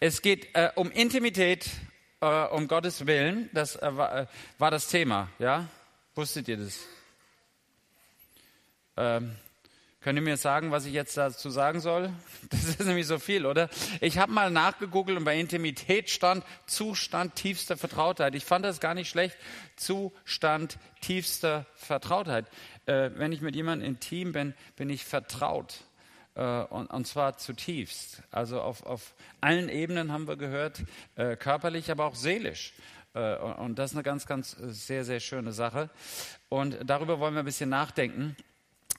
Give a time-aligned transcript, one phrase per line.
[0.00, 1.68] Es geht äh, um Intimität,
[2.20, 3.50] äh, um Gottes Willen.
[3.52, 4.26] Das äh, war, äh,
[4.58, 5.66] war, das Thema, ja?
[6.14, 6.78] Wusstet ihr das?
[8.96, 9.34] Ähm,
[10.00, 12.12] Könnt ihr mir sagen, was ich jetzt dazu sagen soll?
[12.50, 13.68] Das ist nämlich so viel, oder?
[14.00, 18.36] Ich habe mal nachgegoogelt und bei Intimität stand Zustand tiefster Vertrautheit.
[18.36, 19.36] Ich fand das gar nicht schlecht.
[19.76, 22.46] Zustand tiefster Vertrautheit.
[22.86, 25.80] Äh, wenn ich mit jemandem intim bin, bin ich vertraut.
[26.38, 28.22] Äh, und, und, zwar zutiefst.
[28.30, 30.84] Also auf, auf allen Ebenen haben wir gehört,
[31.16, 32.74] äh, körperlich, aber auch seelisch.
[33.14, 35.90] Äh, und das ist eine ganz, ganz äh, sehr, sehr schöne Sache.
[36.48, 38.36] Und darüber wollen wir ein bisschen nachdenken.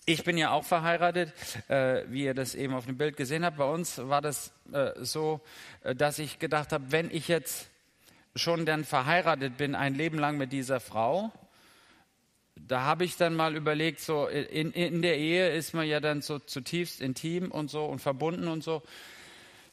[0.05, 1.31] Ich bin ja auch verheiratet,
[1.70, 3.55] äh, wie ihr das eben auf dem Bild gesehen habt.
[3.55, 5.39] Bei uns war das äh, so,
[5.83, 7.69] äh, dass ich gedacht habe, wenn ich jetzt
[8.35, 11.31] schon dann verheiratet bin, ein Leben lang mit dieser Frau,
[12.68, 16.22] da habe ich dann mal überlegt, so in, in der Ehe ist man ja dann
[16.22, 18.84] so zutiefst intim und so und verbunden und so.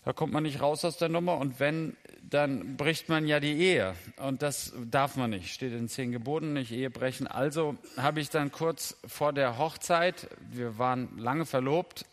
[0.04, 3.58] Da kommt man nicht raus aus der Nummer und wenn, dann bricht man ja die
[3.58, 3.96] Ehe.
[4.18, 7.26] Und das darf man nicht, steht in zehn Geboten, nicht Ehe brechen.
[7.26, 12.06] Also habe ich dann kurz vor der Hochzeit, wir waren lange verlobt,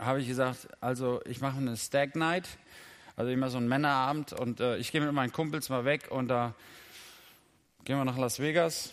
[0.00, 2.48] habe ich gesagt, also ich mache eine Stag Night,
[3.14, 6.26] also immer so ein Männerabend und äh, ich gehe mit meinen Kumpels mal weg und
[6.26, 6.54] da
[7.84, 8.92] gehen wir nach Las Vegas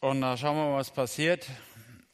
[0.00, 1.46] und da schauen wir mal, was passiert.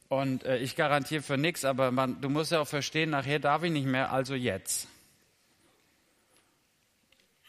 [0.09, 3.63] Und äh, ich garantiere für nichts, aber man, du musst ja auch verstehen, nachher darf
[3.63, 4.87] ich nicht mehr, also jetzt.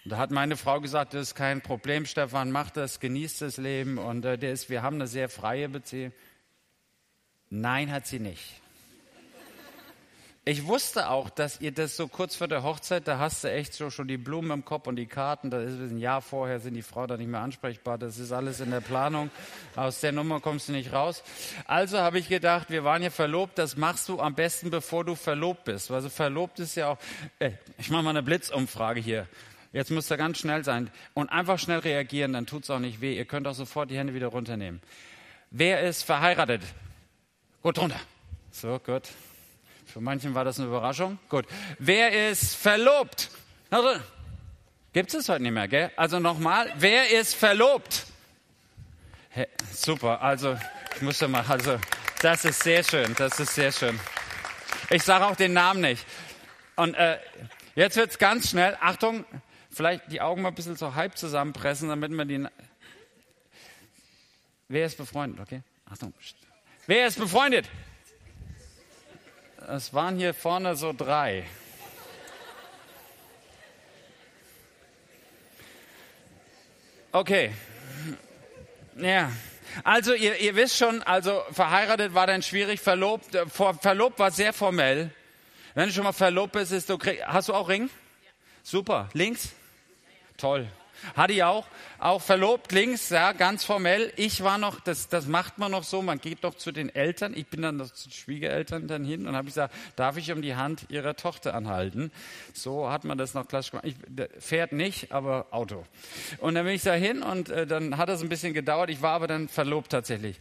[0.06, 3.96] Da hat meine Frau gesagt, das ist kein Problem, Stefan, mach das, genießt das Leben.
[3.98, 6.12] Und äh, ist, wir haben eine sehr freie Beziehung.
[7.48, 8.60] Nein, hat sie nicht.
[10.46, 13.72] Ich wusste auch, dass ihr das so kurz vor der Hochzeit, da hast du echt
[13.72, 16.74] so schon die Blumen im Kopf und die Karten, da ist ein Jahr vorher, sind
[16.74, 19.30] die Frau da nicht mehr ansprechbar, das ist alles in der Planung,
[19.74, 21.22] aus der Nummer kommst du nicht raus.
[21.66, 25.14] Also habe ich gedacht, wir waren ja verlobt, das machst du am besten, bevor du
[25.14, 25.90] verlobt bist.
[25.90, 26.98] Also verlobt ist ja auch,
[27.38, 29.26] ey, äh, ich mache mal eine Blitzumfrage hier.
[29.72, 33.00] Jetzt müsst ihr ganz schnell sein und einfach schnell reagieren, dann tut es auch nicht
[33.00, 33.16] weh.
[33.16, 34.82] Ihr könnt auch sofort die Hände wieder runternehmen.
[35.50, 36.60] Wer ist verheiratet?
[37.62, 37.98] Gut runter.
[38.50, 39.08] So, gut.
[39.94, 41.20] Für manchen war das eine Überraschung.
[41.28, 41.46] Gut.
[41.78, 43.30] Wer ist verlobt?
[44.92, 45.92] Gibt es heute nicht mehr, gell?
[45.94, 48.04] Also nochmal, wer ist verlobt?
[49.28, 50.58] Hey, super, also
[50.96, 51.78] ich musste mal, also
[52.20, 54.00] das ist sehr schön, das ist sehr schön.
[54.90, 56.04] Ich sage auch den Namen nicht.
[56.74, 57.20] Und äh,
[57.77, 58.77] jetzt es ganz schnell.
[58.80, 59.24] Achtung,
[59.70, 62.44] vielleicht die Augen mal ein bisschen so halb zusammenpressen, damit man die.
[64.66, 65.38] Wer ist befreundet?
[65.38, 66.12] Okay, Achtung.
[66.88, 67.68] Wer ist befreundet?
[69.69, 71.47] Es waren hier vorne so drei.
[77.13, 77.52] Okay.
[78.97, 79.33] Ja.
[79.83, 84.52] Also ihr, ihr wisst schon, also verheiratet war dann schwierig, verlobt, äh, verlobt war sehr
[84.52, 85.11] formell.
[85.75, 87.89] Wenn du schon mal verlobt bist, ist du, hast du auch Ring?
[88.63, 89.08] Super.
[89.13, 89.52] Links?
[90.36, 90.69] Toll.
[91.16, 91.66] Hatte ich auch,
[91.98, 94.12] auch verlobt links, ja, ganz formell.
[94.16, 97.34] Ich war noch, das, das macht man noch so, man geht doch zu den Eltern.
[97.36, 100.56] Ich bin dann zu den Schwiegereltern dann hin und habe gesagt, darf ich um die
[100.56, 102.10] Hand ihrer Tochter anhalten?
[102.52, 103.86] So hat man das noch klassisch gemacht.
[103.86, 103.96] Ich,
[104.38, 105.84] fährt nicht, aber Auto.
[106.38, 108.90] Und dann bin ich da hin und äh, dann hat das ein bisschen gedauert.
[108.90, 110.38] Ich war aber dann verlobt tatsächlich.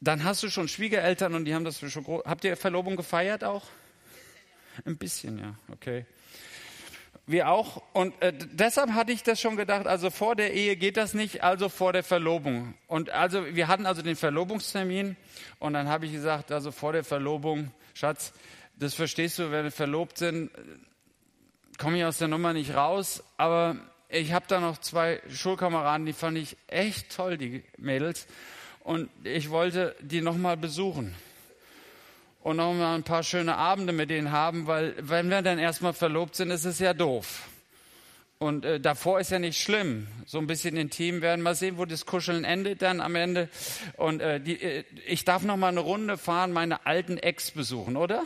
[0.00, 2.24] Dann hast du schon Schwiegereltern und die haben das schon groß.
[2.24, 3.64] Habt ihr Verlobung gefeiert auch?
[4.84, 6.06] Ein bisschen, ja, okay
[7.26, 7.82] wir auch.
[7.92, 11.42] Und äh, deshalb hatte ich das schon gedacht, also vor der Ehe geht das nicht,
[11.42, 12.74] also vor der Verlobung.
[12.86, 15.16] Und also wir hatten also den Verlobungstermin
[15.58, 18.32] und dann habe ich gesagt, also vor der Verlobung, Schatz,
[18.76, 20.50] das verstehst du, wenn wir verlobt sind,
[21.78, 23.76] komme ich aus der Nummer nicht raus, aber
[24.08, 28.26] ich habe da noch zwei Schulkameraden, die fand ich echt toll, die Mädels.
[28.80, 31.14] Und ich wollte die nochmal besuchen
[32.42, 35.92] und noch mal ein paar schöne Abende mit denen haben, weil wenn wir dann erstmal
[35.92, 37.48] verlobt sind, ist es ja doof.
[38.38, 40.08] Und äh, davor ist ja nicht schlimm.
[40.26, 41.42] So ein bisschen intim werden.
[41.42, 43.48] Mal sehen, wo das Kuscheln endet dann am Ende.
[43.96, 47.96] Und äh, die, äh, ich darf noch mal eine Runde fahren, meine alten Ex besuchen,
[47.96, 48.24] oder?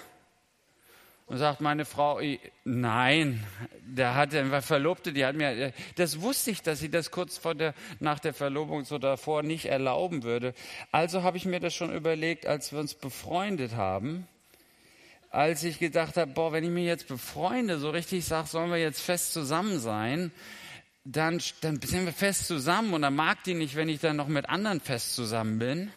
[1.26, 2.20] Und sagt meine Frau,
[2.64, 3.44] nein,
[3.81, 7.56] der hat eine Verlobte, die hat mir, das wusste ich, dass sie das kurz vor
[7.56, 10.54] der, nach der Verlobung so davor nicht erlauben würde.
[10.92, 14.28] Also habe ich mir das schon überlegt, als wir uns befreundet haben,
[15.30, 18.78] als ich gedacht habe, boah, wenn ich mich jetzt befreunde, so richtig sage, sollen wir
[18.78, 20.30] jetzt fest zusammen sein,
[21.04, 24.28] dann, dann sind wir fest zusammen und dann mag die nicht, wenn ich dann noch
[24.28, 25.92] mit anderen fest zusammen bin.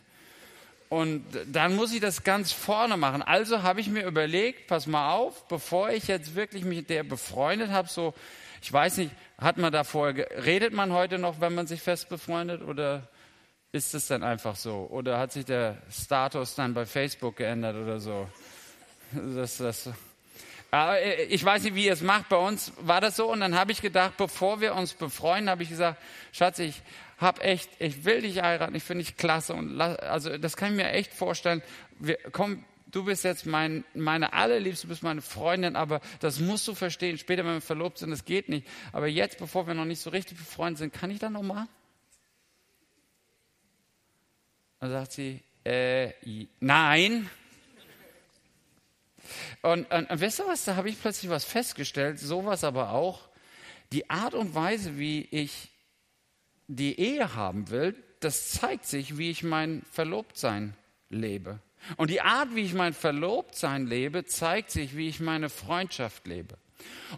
[0.89, 3.21] Und dann muss ich das ganz vorne machen.
[3.21, 7.69] Also habe ich mir überlegt, pass mal auf, bevor ich jetzt wirklich mich der befreundet
[7.69, 8.15] habe, so,
[8.62, 12.09] ich weiß nicht, hat man da vorher, redet man heute noch, wenn man sich fest
[12.09, 13.07] befreundet oder
[13.71, 14.88] ist es dann einfach so?
[14.89, 18.27] Oder hat sich der Status dann bei Facebook geändert oder so?
[19.12, 19.89] Das, das,
[20.71, 22.30] Äh, ich weiß nicht, wie ihr es macht.
[22.30, 23.31] Bei uns war das so.
[23.31, 26.01] Und dann habe ich gedacht, bevor wir uns befreuen, habe ich gesagt,
[26.31, 26.81] Schatz, ich
[27.19, 28.75] habe echt, ich will dich heiraten.
[28.75, 29.54] Ich finde dich klasse.
[29.54, 31.62] Und also das kann ich mir echt vorstellen.
[32.00, 36.68] Wir, komm, du bist jetzt mein, meine allerliebste, du bist meine Freundin, aber das musst
[36.68, 37.18] du verstehen.
[37.18, 38.66] Später, wenn wir verlobt sind, das geht nicht.
[38.94, 41.68] Aber jetzt, bevor wir noch nicht so richtig befreundet sind, kann ich da noch mal?
[44.80, 46.13] Dann sagt sie, äh,
[46.62, 47.30] nein.
[49.62, 53.27] Und, und, und wisst ihr was, da habe ich plötzlich was festgestellt, sowas aber auch.
[53.92, 55.69] Die Art und Weise, wie ich
[56.69, 60.75] die Ehe haben will, das zeigt sich, wie ich mein Verlobtsein
[61.10, 61.60] lebe.
[61.98, 66.57] Und die Art, wie ich mein Verlobtsein lebe, zeigt sich, wie ich meine Freundschaft lebe.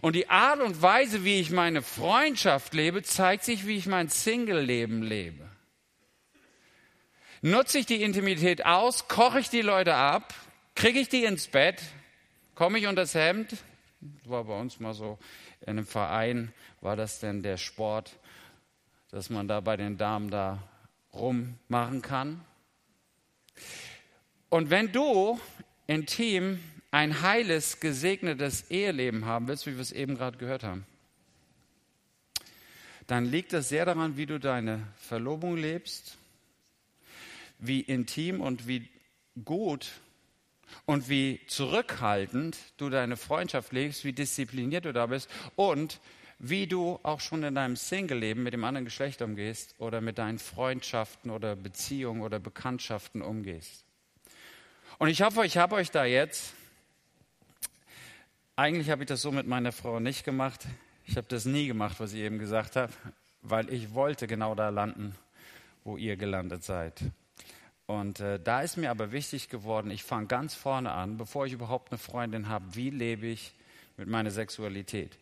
[0.00, 4.08] Und die Art und Weise, wie ich meine Freundschaft lebe, zeigt sich, wie ich mein
[4.08, 5.48] Single-Leben lebe.
[7.42, 10.32] Nutze ich die Intimität aus, koche ich die Leute ab,
[10.74, 11.82] kriege ich die ins Bett,
[12.54, 13.50] komme ich unter das Hemd,
[14.00, 15.18] das war bei uns mal so
[15.60, 18.16] in einem Verein, war das denn der Sport,
[19.12, 20.66] dass man da bei den Damen da
[21.12, 22.40] rummachen kann.
[24.48, 25.38] Und wenn du
[25.86, 26.58] intim
[26.90, 30.86] ein heiles, gesegnetes Eheleben haben willst, wie wir es eben gerade gehört haben,
[33.06, 36.16] dann liegt es sehr daran, wie du deine Verlobung lebst,
[37.58, 38.88] wie intim und wie
[39.44, 39.92] gut
[40.86, 46.00] und wie zurückhaltend du deine Freundschaft legst, wie diszipliniert du da bist und
[46.44, 50.40] wie du auch schon in deinem Single-Leben mit dem anderen Geschlecht umgehst oder mit deinen
[50.40, 53.84] Freundschaften oder Beziehungen oder Bekanntschaften umgehst.
[54.98, 56.52] Und ich hoffe, ich habe euch da jetzt,
[58.56, 60.66] eigentlich habe ich das so mit meiner Frau nicht gemacht.
[61.06, 62.92] Ich habe das nie gemacht, was ich eben gesagt habe,
[63.42, 65.14] weil ich wollte genau da landen,
[65.84, 67.02] wo ihr gelandet seid.
[67.86, 71.52] Und äh, da ist mir aber wichtig geworden, ich fange ganz vorne an, bevor ich
[71.52, 73.52] überhaupt eine Freundin habe, wie lebe ich
[73.96, 75.16] mit meiner Sexualität.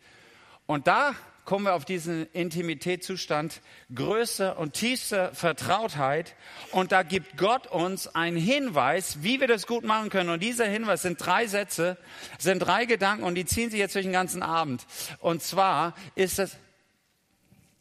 [0.71, 3.61] Und da kommen wir auf diesen Intimitätszustand,
[3.93, 6.37] größte und tiefste Vertrautheit.
[6.71, 10.31] Und da gibt Gott uns einen Hinweis, wie wir das gut machen können.
[10.31, 11.97] Und dieser Hinweis sind drei Sätze,
[12.39, 14.87] sind drei Gedanken und die ziehen sich jetzt durch den ganzen Abend.
[15.19, 16.57] Und zwar ist das,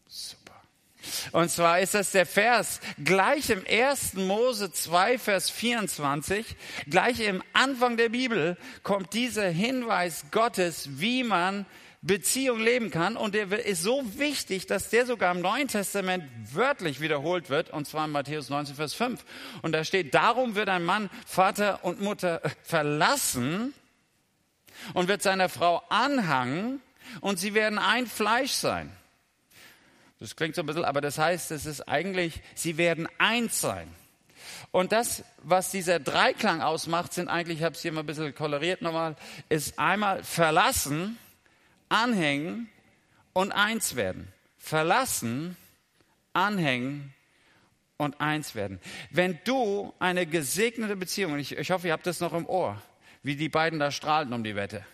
[0.07, 0.56] super.
[1.31, 4.15] Und zwar ist das der Vers gleich im 1.
[4.15, 6.56] Mose 2, Vers 24,
[6.89, 11.68] gleich im Anfang der Bibel kommt dieser Hinweis Gottes, wie man
[12.01, 13.18] Beziehung leben kann.
[13.18, 16.24] Und der ist so wichtig, dass der sogar im Neuen Testament
[16.54, 19.24] wörtlich wiederholt wird, und zwar in Matthäus 19, Vers 5.
[19.62, 23.74] Und da steht, darum wird ein Mann Vater und Mutter verlassen
[24.94, 26.81] und wird seiner Frau anhangen
[27.22, 28.92] und sie werden ein Fleisch sein.
[30.19, 33.88] Das klingt so ein bisschen, aber das heißt, es ist eigentlich, sie werden eins sein.
[34.72, 38.36] Und das, was dieser Dreiklang ausmacht, sind eigentlich, ich habe es hier mal ein bisschen
[38.36, 39.16] koloriert nochmal,
[39.48, 41.18] ist einmal verlassen,
[41.89, 42.69] anhängen
[43.33, 44.27] und eins werden.
[44.57, 45.57] Verlassen,
[46.33, 47.13] anhängen
[47.97, 48.80] und eins werden.
[49.12, 52.81] Wenn du eine gesegnete Beziehung, und ich, ich hoffe, ihr habt das noch im Ohr,
[53.24, 54.86] wie die beiden da strahlten um die Wette.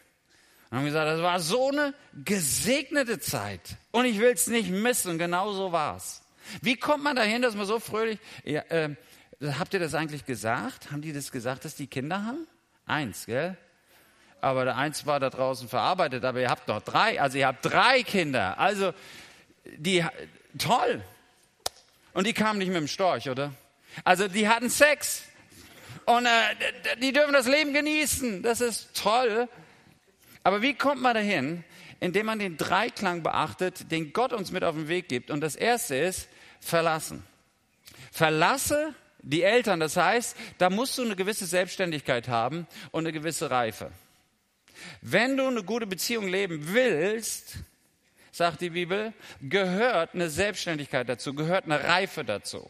[0.70, 1.94] Und haben gesagt, das war so eine
[2.24, 3.78] gesegnete Zeit.
[3.92, 5.12] Und ich will es nicht missen.
[5.12, 6.24] Und genau so war es.
[6.62, 8.96] Wie kommt man dahin, dass man so fröhlich, ja, äh,
[9.42, 10.92] habt ihr das eigentlich gesagt?
[10.92, 12.48] Haben die das gesagt, dass die Kinder haben?
[12.86, 13.58] Eins, gell?
[14.46, 17.66] Aber der eins war da draußen verarbeitet, aber ihr habt noch drei, also ihr habt
[17.66, 18.60] drei Kinder.
[18.60, 18.94] Also,
[19.66, 20.06] die,
[20.60, 21.04] toll.
[22.14, 23.52] Und die kamen nicht mit dem Storch, oder?
[24.04, 25.24] Also, die hatten Sex.
[26.06, 28.44] Und äh, die dürfen das Leben genießen.
[28.44, 29.50] Das ist toll.
[30.44, 31.64] Aber wie kommt man dahin?
[32.00, 35.32] Indem man den Dreiklang beachtet, den Gott uns mit auf den Weg gibt.
[35.32, 36.30] Und das erste ist
[36.60, 37.24] verlassen.
[38.12, 38.94] Verlasse
[39.24, 39.80] die Eltern.
[39.80, 43.92] Das heißt, da musst du eine gewisse Selbstständigkeit haben und eine gewisse Reife.
[45.02, 47.58] Wenn du eine gute Beziehung leben willst,
[48.32, 52.70] sagt die Bibel, gehört eine Selbstständigkeit dazu, gehört eine Reife dazu.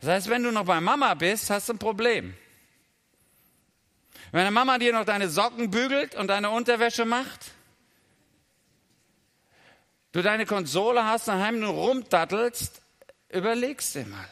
[0.00, 2.34] Das heißt, wenn du noch bei Mama bist, hast du ein Problem.
[4.32, 7.52] Wenn deine Mama dir noch deine Socken bügelt und deine Unterwäsche macht,
[10.12, 12.82] du deine Konsole hast, daheim nur rumdattelst,
[13.28, 14.28] überlegst dir mal.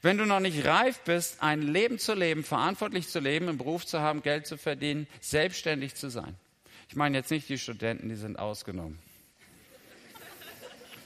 [0.00, 3.84] Wenn du noch nicht reif bist, ein Leben zu leben, verantwortlich zu leben, einen Beruf
[3.84, 6.36] zu haben, Geld zu verdienen, selbstständig zu sein.
[6.88, 8.98] Ich meine jetzt nicht die Studenten, die sind ausgenommen.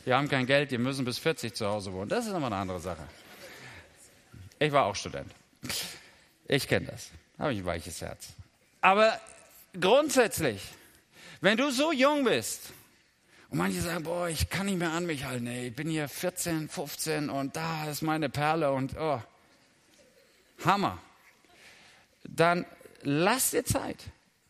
[0.05, 2.09] Die haben kein Geld, die müssen bis 40 zu Hause wohnen.
[2.09, 3.07] Das ist nochmal eine andere Sache.
[4.59, 5.33] Ich war auch Student.
[6.47, 7.11] Ich kenne das.
[7.39, 8.29] Habe ich ein weiches Herz.
[8.81, 9.19] Aber
[9.79, 10.63] grundsätzlich,
[11.41, 12.73] wenn du so jung bist,
[13.53, 15.69] und manche sagen, boah, ich kann nicht mehr an mich halten, ey.
[15.69, 19.21] ich bin hier 14, 15 und da ist meine Perle und oh,
[20.65, 20.99] Hammer.
[22.25, 22.65] Dann
[23.03, 23.99] lass dir Zeit.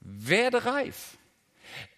[0.01, 1.19] Werde reif.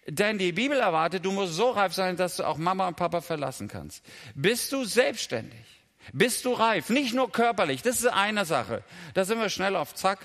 [0.07, 3.21] Denn die Bibel erwartet, du musst so reif sein, dass du auch Mama und Papa
[3.21, 4.03] verlassen kannst.
[4.33, 5.65] Bist du selbstständig?
[6.11, 6.89] Bist du reif?
[6.89, 8.83] Nicht nur körperlich, das ist eine Sache.
[9.13, 10.19] Da sind wir schnell auf Zack.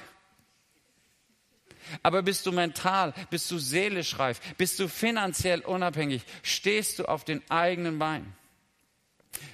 [2.02, 7.24] Aber bist du mental, bist du seelisch reif, bist du finanziell unabhängig, stehst du auf
[7.24, 8.40] den eigenen Beinen?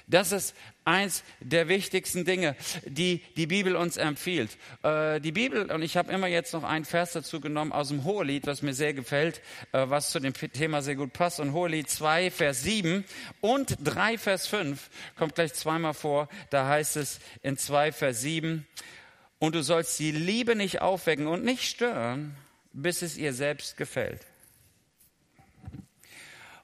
[0.07, 4.57] Das ist eins der wichtigsten Dinge, die die Bibel uns empfiehlt.
[4.83, 8.03] Äh, die Bibel, und ich habe immer jetzt noch einen Vers dazu genommen aus dem
[8.03, 9.41] Hohelied, was mir sehr gefällt,
[9.73, 11.39] äh, was zu dem Thema sehr gut passt.
[11.39, 13.03] Und Hohelied 2, Vers 7
[13.41, 16.29] und 3, Vers 5 kommt gleich zweimal vor.
[16.49, 18.65] Da heißt es in 2, Vers 7,
[19.39, 22.35] und du sollst die Liebe nicht aufwecken und nicht stören,
[22.73, 24.25] bis es ihr selbst gefällt.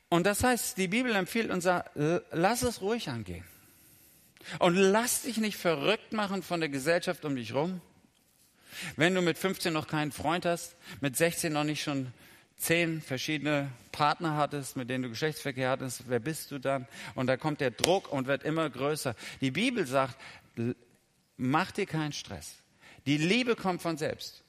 [0.10, 1.68] Und das heißt, die Bibel empfiehlt uns,
[2.32, 3.46] lass es ruhig angehen.
[4.60, 7.82] Und lass dich nicht verrückt machen von der Gesellschaft um dich rum.
[8.96, 12.12] Wenn du mit 15 noch keinen Freund hast, mit 16 noch nicht schon
[12.58, 16.88] zehn verschiedene Partner hattest, mit denen du Geschlechtsverkehr hattest, wer bist du dann?
[17.16, 19.16] Und da kommt der Druck und wird immer größer.
[19.42, 20.18] Die Bibel sagt,
[21.38, 22.56] mach dir keinen Stress.
[23.06, 24.44] Die Liebe kommt von selbst.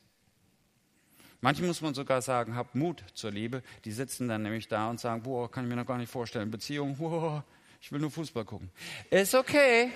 [1.40, 3.62] Manche muss man sogar sagen, hab Mut zur Liebe.
[3.84, 6.50] Die sitzen dann nämlich da und sagen, boah, kann ich mir noch gar nicht vorstellen.
[6.50, 7.44] Beziehung, boah,
[7.82, 8.70] ich will nur Fußball gucken.
[9.10, 9.90] Ist okay.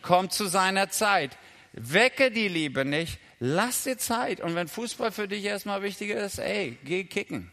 [0.00, 1.36] Kommt zu seiner Zeit.
[1.72, 3.18] Wecke die Liebe nicht.
[3.40, 4.40] Lass dir Zeit.
[4.40, 7.50] Und wenn Fußball für dich erstmal wichtiger ist, ey, geh kicken.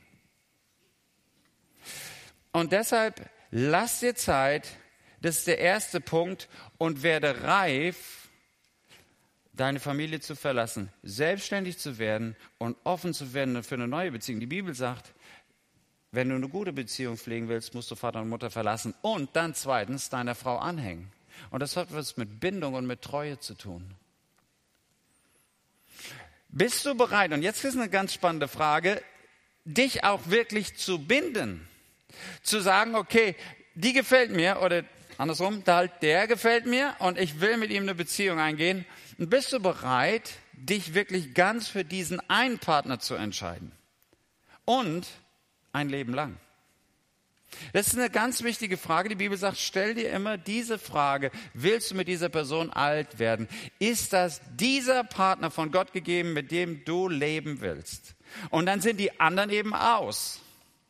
[2.51, 4.67] Und deshalb lass dir Zeit.
[5.21, 6.49] Das ist der erste Punkt.
[6.77, 8.26] Und werde reif
[9.57, 14.39] deine Familie zu verlassen, selbstständig zu werden und offen zu werden für eine neue Beziehung.
[14.39, 15.13] Die Bibel sagt,
[16.11, 19.53] wenn du eine gute Beziehung pflegen willst, musst du Vater und Mutter verlassen und dann
[19.53, 21.11] zweitens deiner Frau anhängen.
[21.51, 23.93] Und das hat was mit Bindung und mit Treue zu tun.
[26.49, 29.01] Bist du bereit, und jetzt ist eine ganz spannende Frage,
[29.65, 31.67] dich auch wirklich zu binden?
[32.41, 33.35] Zu sagen, okay,
[33.75, 34.83] die gefällt mir oder
[35.17, 38.85] andersrum, der gefällt mir und ich will mit ihm eine Beziehung eingehen
[39.17, 43.71] und bist du bereit, dich wirklich ganz für diesen einen Partner zu entscheiden?
[44.65, 45.07] Und
[45.71, 46.37] ein Leben lang.
[47.73, 49.09] Das ist eine ganz wichtige Frage.
[49.09, 53.47] Die Bibel sagt, stell dir immer diese Frage, willst du mit dieser Person alt werden?
[53.79, 58.15] Ist das dieser Partner von Gott gegeben, mit dem du leben willst?
[58.49, 60.41] Und dann sind die anderen eben aus.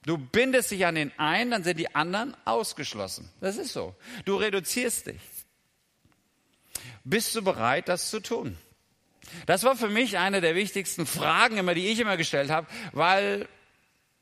[0.05, 3.29] Du bindest dich an den einen, dann sind die anderen ausgeschlossen.
[3.41, 3.95] Das ist so.
[4.25, 5.19] Du reduzierst dich.
[7.09, 8.57] Bist du bereit, das zu tun?
[9.45, 13.47] Das war für mich eine der wichtigsten Fragen immer, die ich immer gestellt habe, weil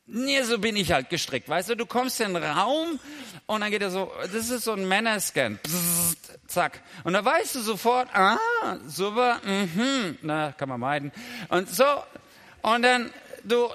[0.07, 1.49] Nee, so bin ich halt gestrickt.
[1.49, 2.99] Weißt du, du kommst in den Raum
[3.47, 5.59] und dann geht er so, das ist so ein Männerscan.
[6.47, 6.83] Zack.
[7.03, 8.37] Und da weißt du sofort, ah,
[8.85, 11.11] super, mhm, na, kann man meiden.
[11.49, 11.85] Und so,
[12.61, 13.11] und dann,
[13.43, 13.67] du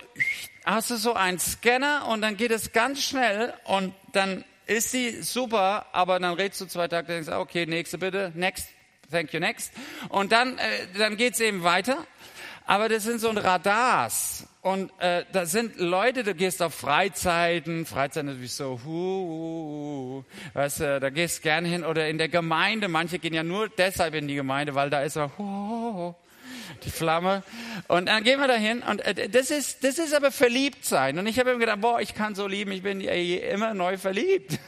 [0.65, 5.23] hast du so einen Scanner und dann geht es ganz schnell und dann ist sie
[5.23, 8.69] super, aber dann redest du zwei Tage, denkst, okay, nächste bitte, next,
[9.11, 9.73] thank you, next.
[10.09, 12.07] Und dann, äh, dann geht's eben weiter.
[12.67, 14.47] Aber das sind so Radars.
[14.63, 20.25] Und äh, da sind Leute, du gehst auf Freizeiten, Freizeit natürlich so, hu, hu, hu,
[20.53, 21.85] weißt du, da gehst gern hin.
[21.85, 25.15] Oder in der Gemeinde, manche gehen ja nur deshalb in die Gemeinde, weil da ist
[25.15, 26.15] so, hu, hu, hu,
[26.85, 27.43] die Flamme.
[27.89, 28.83] Und dann gehen wir dahin.
[28.83, 31.19] Und äh, das ist, das ist aber verliebt sein.
[31.19, 34.59] Und ich habe immer gedacht, boah, ich kann so lieben, ich bin immer neu verliebt.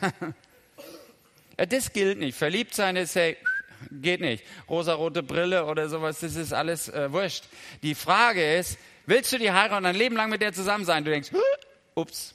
[1.56, 2.37] das gilt nicht.
[2.37, 3.37] Verliebt sein ist, hey,
[3.91, 4.45] geht nicht.
[4.69, 7.45] Rosarote Brille oder sowas, das ist alles äh, wurscht.
[7.83, 11.05] Die Frage ist, willst du die heiraten und ein Leben lang mit der zusammen sein?
[11.05, 11.31] Du denkst,
[11.95, 12.35] ups.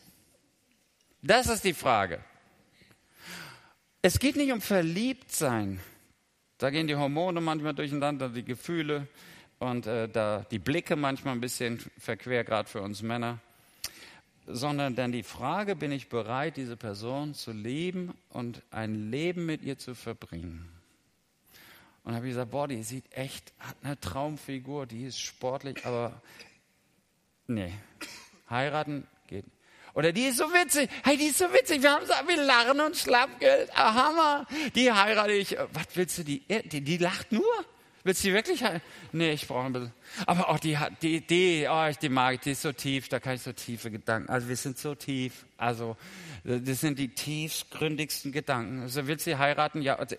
[1.22, 2.20] Das ist die Frage.
[4.02, 5.80] Es geht nicht um verliebt sein.
[6.58, 9.08] Da gehen die Hormone manchmal durcheinander, die Gefühle
[9.60, 13.40] und äh, da die Blicke manchmal ein bisschen verquer, gerade für uns Männer.
[14.46, 19.62] Sondern dann die Frage, bin ich bereit, diese Person zu lieben und ein Leben mit
[19.62, 20.77] ihr zu verbringen?
[22.08, 26.22] Und habe ich gesagt, boah, die sieht echt, hat eine Traumfigur, die ist sportlich, aber
[27.48, 27.74] nee,
[28.50, 29.44] heiraten geht.
[29.94, 32.96] Oder die ist so witzig, hey, die ist so witzig, wir, haben, wir lachen und
[32.96, 35.58] Schlappgeld, ah, Hammer, die heirate ich.
[35.74, 37.44] Was willst du, die, die, die lacht nur?
[38.06, 38.86] Willst du die wirklich heiraten?
[39.12, 39.94] Nee, ich brauche ein bisschen.
[40.26, 43.36] Aber auch die, die, die, oh, die mag ich, die ist so tief, da kann
[43.36, 44.30] ich so tiefe Gedanken.
[44.30, 45.46] Also wir sind so tief.
[45.58, 45.98] Also
[46.48, 48.84] das sind die tiefgründigsten Gedanken.
[48.84, 49.82] Also willst du heiraten?
[49.82, 50.16] Ja, also,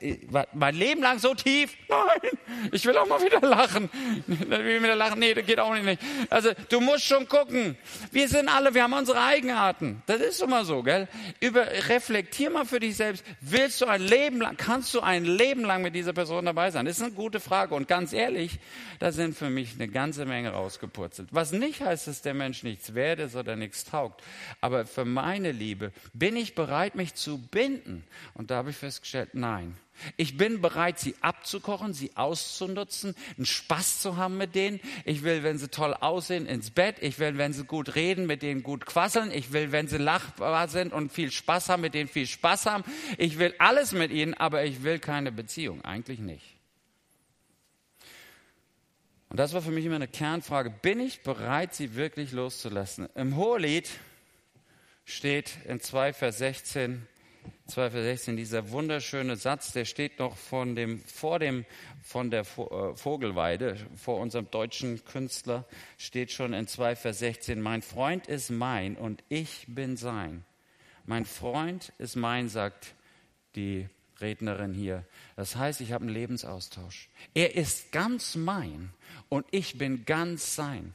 [0.53, 1.75] mein Leben lang so tief?
[1.89, 2.33] Nein,
[2.71, 3.89] ich will auch mal wieder lachen.
[4.29, 5.21] Ich will wieder lachen.
[5.21, 6.03] Nee, das geht auch nicht.
[6.29, 7.79] Also du musst schon gucken.
[8.13, 10.03] Wir sind alle, wir haben unsere Eigenarten.
[10.05, 11.09] Das ist immer so, gell?
[11.41, 13.25] Über, reflektier mal für dich selbst.
[13.41, 16.85] Willst du ein Leben lang, kannst du ein Leben lang mit dieser Person dabei sein?
[16.85, 17.75] Das ist eine gute Frage.
[17.75, 18.59] Und ganz ehrlich,
[18.99, 21.29] da sind für mich eine ganze Menge rausgepurzelt.
[21.33, 24.23] Was nicht heißt, dass der Mensch nichts wert ist oder nichts taugt.
[24.61, 28.03] Aber für meine Liebe bin ich bereit, mich zu binden.
[28.33, 29.77] Und da habe ich festgestellt, nein.
[30.17, 34.81] Ich bin bereit, sie abzukochen, sie auszunutzen, einen Spaß zu haben mit denen.
[35.05, 36.97] Ich will, wenn sie toll aussehen, ins Bett.
[37.03, 39.31] Ich will, wenn sie gut reden, mit denen gut quasseln.
[39.31, 42.85] Ich will, wenn sie lachbar sind und viel Spaß haben, mit denen viel Spaß haben.
[43.19, 45.85] Ich will alles mit ihnen, aber ich will keine Beziehung.
[45.85, 46.57] Eigentlich nicht.
[49.29, 50.71] Und das war für mich immer eine Kernfrage.
[50.71, 53.11] Bin ich bereit, sie wirklich loszulassen?
[53.15, 53.91] Im Hohelied
[55.09, 57.07] steht in 2 Vers 16,
[57.67, 61.65] 2, Vers 16, dieser wunderschöne Satz, der steht noch von dem, vor dem,
[62.03, 65.65] von der äh, Vogelweide, vor unserem deutschen Künstler,
[65.97, 70.45] steht schon in 2, Vers 16, mein Freund ist mein und ich bin sein.
[71.07, 72.95] Mein Freund ist mein, sagt
[73.57, 73.89] die
[74.21, 75.07] Rednerin hier.
[75.37, 77.09] Das heißt, ich habe einen Lebensaustausch.
[77.33, 78.91] Er ist ganz mein
[79.31, 80.95] und ich bin ganz sein.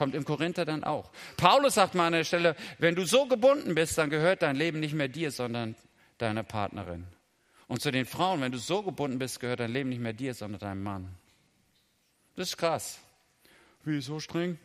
[0.00, 1.10] Kommt im Korinther dann auch.
[1.36, 4.80] Paulus sagt mal an der Stelle, wenn du so gebunden bist, dann gehört dein Leben
[4.80, 5.74] nicht mehr dir, sondern
[6.16, 7.04] deiner Partnerin.
[7.68, 10.32] Und zu den Frauen, wenn du so gebunden bist, gehört dein Leben nicht mehr dir,
[10.32, 11.08] sondern deinem Mann.
[12.34, 12.98] Das ist krass.
[13.84, 14.58] Wie so streng?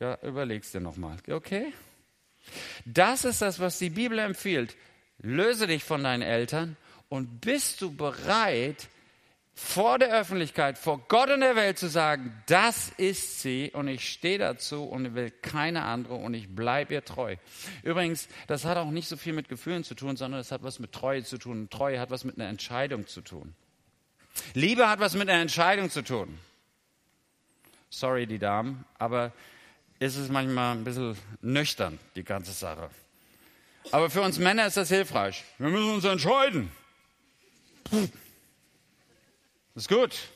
[0.00, 1.18] Ja, überlegst dir nochmal.
[1.30, 1.74] Okay?
[2.86, 4.74] Das ist das, was die Bibel empfiehlt.
[5.18, 6.78] Löse dich von deinen Eltern
[7.10, 8.88] und bist du bereit,
[9.58, 14.08] vor der Öffentlichkeit, vor Gott und der Welt zu sagen, das ist sie und ich
[14.08, 17.34] stehe dazu und will keine andere und ich bleibe ihr treu.
[17.82, 20.78] Übrigens, das hat auch nicht so viel mit Gefühlen zu tun, sondern es hat was
[20.78, 21.62] mit Treue zu tun.
[21.62, 23.52] Und Treue hat was mit einer Entscheidung zu tun.
[24.54, 26.38] Liebe hat was mit einer Entscheidung zu tun.
[27.90, 29.32] Sorry, die Damen, aber
[29.98, 32.90] ist es manchmal ein bisschen nüchtern, die ganze Sache.
[33.90, 35.42] Aber für uns Männer ist das hilfreich.
[35.58, 36.70] Wir müssen uns entscheiden.
[37.82, 38.08] Puh.
[39.78, 40.28] Ist gut.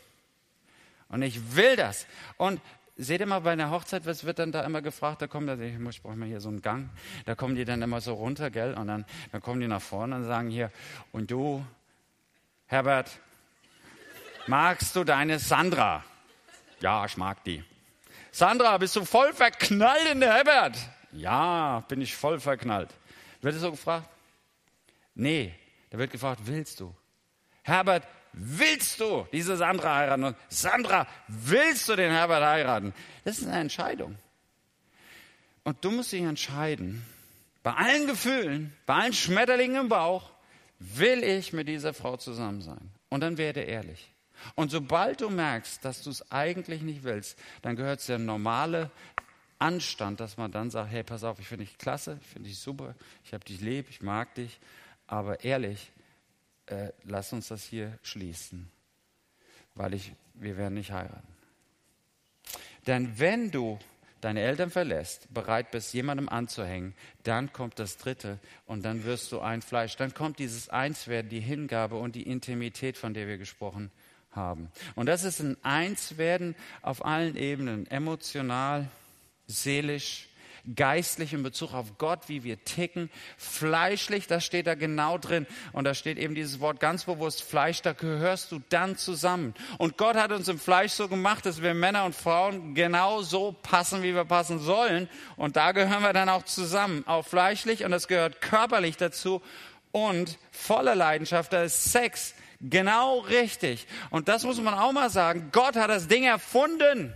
[1.09, 2.07] Und ich will das.
[2.37, 2.61] Und
[2.97, 5.21] seht ihr mal bei einer Hochzeit, was wird dann da immer gefragt?
[5.21, 6.91] Da kommt, ich, muss, ich brauche mal hier so einen Gang.
[7.25, 8.75] Da kommen die dann immer so runter, gell?
[8.75, 10.71] Und dann, dann kommen die nach vorne und sagen hier,
[11.11, 11.67] und du,
[12.67, 13.11] Herbert,
[14.47, 16.05] magst du deine Sandra?
[16.79, 17.65] Ja, ich mag die.
[18.31, 20.79] Sandra, bist du voll verknallt in der Herbert?
[21.11, 22.91] Ja, bin ich voll verknallt.
[23.41, 24.09] Wird es so gefragt?
[25.17, 25.53] Nee,
[25.91, 26.95] da wird gefragt, willst du?
[27.65, 30.25] Herbert, willst du diese Sandra heiraten?
[30.25, 32.95] Und Sandra, willst du den Herbert heiraten?
[33.25, 34.17] Das ist eine Entscheidung.
[35.65, 37.05] Und du musst dich entscheiden,
[37.63, 40.31] bei allen Gefühlen, bei allen Schmetterlingen im Bauch,
[40.79, 42.91] will ich mit dieser Frau zusammen sein?
[43.09, 44.13] Und dann werde ehrlich.
[44.57, 48.91] Und sobald du merkst, dass du es eigentlich nicht willst, dann gehört es der normale
[49.61, 52.59] Anstand, dass man dann sagt, hey, pass auf, ich finde dich klasse, ich finde dich
[52.59, 54.59] super, ich habe dich lieb, ich mag dich,
[55.07, 55.92] aber ehrlich,
[56.73, 58.71] äh, lass uns das hier schließen,
[59.75, 61.29] weil ich, wir werden nicht heiraten.
[62.87, 63.79] Denn wenn du
[64.21, 69.41] deine Eltern verlässt, bereit bist, jemandem anzuhängen, dann kommt das Dritte und dann wirst du
[69.41, 69.97] ein Fleisch.
[69.97, 73.91] Dann kommt dieses Einswerden, die Hingabe und die Intimität, von der wir gesprochen
[74.31, 74.71] haben.
[74.95, 78.89] Und das ist ein Einswerden auf allen Ebenen, emotional,
[79.47, 80.29] seelisch,
[80.77, 85.47] geistlich in Bezug auf Gott, wie wir ticken, fleischlich, das steht da genau drin.
[85.73, 89.55] Und da steht eben dieses Wort ganz bewusst, Fleisch, da gehörst du dann zusammen.
[89.79, 93.53] Und Gott hat uns im Fleisch so gemacht, dass wir Männer und Frauen genau so
[93.63, 95.09] passen, wie wir passen sollen.
[95.37, 99.43] Und da gehören wir dann auch zusammen, auch fleischlich und das gehört körperlich dazu
[99.91, 102.35] und voller Leidenschaft, da ist Sex.
[102.61, 103.87] Genau richtig.
[104.11, 105.49] Und das muss man auch mal sagen.
[105.53, 107.13] Gott hat das Ding erfunden.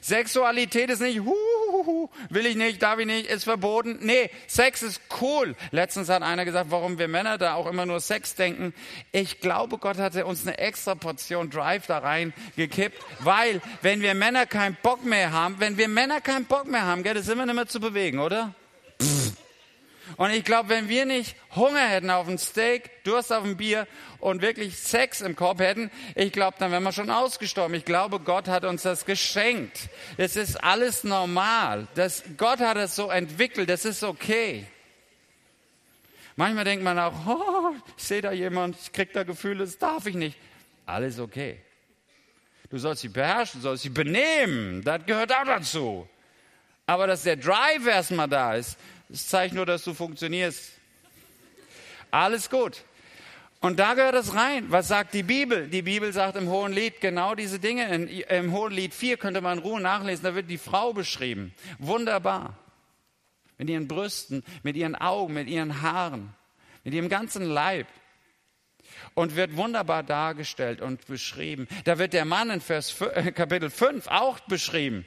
[0.00, 3.98] Sexualität ist nicht, huhuhu, will ich nicht, darf ich nicht, ist verboten.
[4.00, 5.54] Nee, Sex ist cool.
[5.70, 8.74] Letztens hat einer gesagt, warum wir Männer da auch immer nur Sex denken.
[9.12, 14.14] Ich glaube, Gott hatte uns eine extra Portion Drive da rein gekippt, weil wenn wir
[14.14, 17.38] Männer keinen Bock mehr haben, wenn wir Männer keinen Bock mehr haben, gell, das sind
[17.38, 18.54] wir nicht mehr zu bewegen, oder?
[19.00, 19.45] Pff.
[20.16, 23.86] Und ich glaube, wenn wir nicht Hunger hätten auf ein Steak, Durst auf ein Bier
[24.18, 27.74] und wirklich Sex im Korb hätten, ich glaube, dann wären wir schon ausgestorben.
[27.74, 29.88] Ich glaube, Gott hat uns das geschenkt.
[30.16, 31.88] Es ist alles normal.
[31.94, 33.68] Das, Gott hat es so entwickelt.
[33.68, 34.66] Das ist okay.
[36.36, 40.06] Manchmal denkt man auch, oh, ich sehe da jemand, ich kriege da Gefühle, das darf
[40.06, 40.38] ich nicht.
[40.84, 41.58] Alles okay.
[42.70, 44.82] Du sollst sie beherrschen, du sollst sie benehmen.
[44.82, 46.08] Das gehört auch dazu.
[46.86, 50.72] Aber dass der Drive erstmal da ist, das zeigt nur, dass du funktionierst.
[52.10, 52.84] Alles gut.
[53.60, 54.66] Und da gehört es rein.
[54.70, 55.68] Was sagt die Bibel?
[55.68, 57.92] Die Bibel sagt im Hohen Lied genau diese Dinge.
[57.92, 60.24] In, Im Hohen Lied 4 könnte man in Ruhe nachlesen.
[60.24, 61.54] Da wird die Frau beschrieben.
[61.78, 62.56] Wunderbar.
[63.58, 66.34] Mit ihren Brüsten, mit ihren Augen, mit ihren Haaren,
[66.84, 67.86] mit ihrem ganzen Leib.
[69.14, 71.66] und wird wunderbar dargestellt und beschrieben.
[71.84, 75.06] Da wird der Mann in Vers äh, Kapitel 5 auch beschrieben.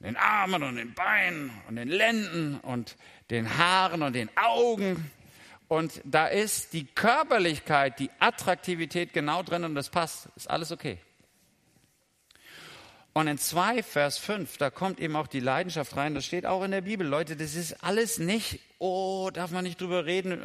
[0.00, 2.96] Den Armen und den Beinen und den Lenden und
[3.30, 5.10] den Haaren und den Augen.
[5.68, 10.28] Und da ist die Körperlichkeit, die Attraktivität genau drin und das passt.
[10.36, 10.98] Ist alles okay.
[13.16, 16.14] Und in 2, Vers 5, da kommt eben auch die Leidenschaft rein.
[16.14, 17.06] Das steht auch in der Bibel.
[17.06, 20.44] Leute, das ist alles nicht, oh, darf man nicht drüber reden.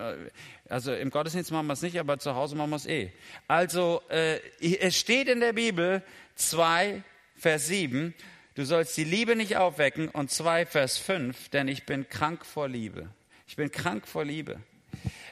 [0.69, 3.11] Also im Gottesdienst machen wir es nicht, aber zu Hause machen wir es eh.
[3.49, 6.01] Also äh, es steht in der Bibel
[6.35, 7.03] 2,
[7.35, 8.13] Vers 7,
[8.61, 10.07] du sollst die Liebe nicht aufwecken.
[10.07, 13.09] Und 2, Vers 5, denn ich bin krank vor Liebe.
[13.47, 14.59] Ich bin krank vor Liebe.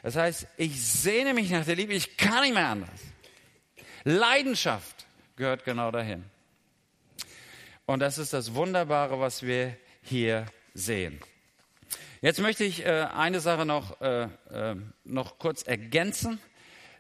[0.02, 3.00] Das heißt, ich sehne mich nach der Liebe, ich kann nicht mehr anders.
[4.04, 6.24] Leidenschaft gehört genau dahin.
[7.86, 11.20] Und das ist das Wunderbare, was wir hier sehen.
[12.22, 16.40] Jetzt möchte ich äh, eine Sache noch, äh, äh, noch kurz ergänzen.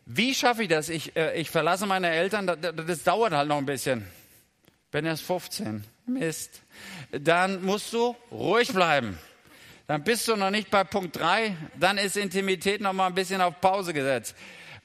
[0.05, 0.89] Wie schaffe ich das?
[0.89, 4.05] Ich, äh, ich verlasse meine Eltern, das, das dauert halt noch ein bisschen.
[4.91, 5.83] Bin erst 15.
[6.09, 6.61] Mist.
[7.11, 9.17] Dann musst du ruhig bleiben.
[9.87, 11.55] Dann bist du noch nicht bei Punkt 3.
[11.79, 14.35] Dann ist Intimität noch mal ein bisschen auf Pause gesetzt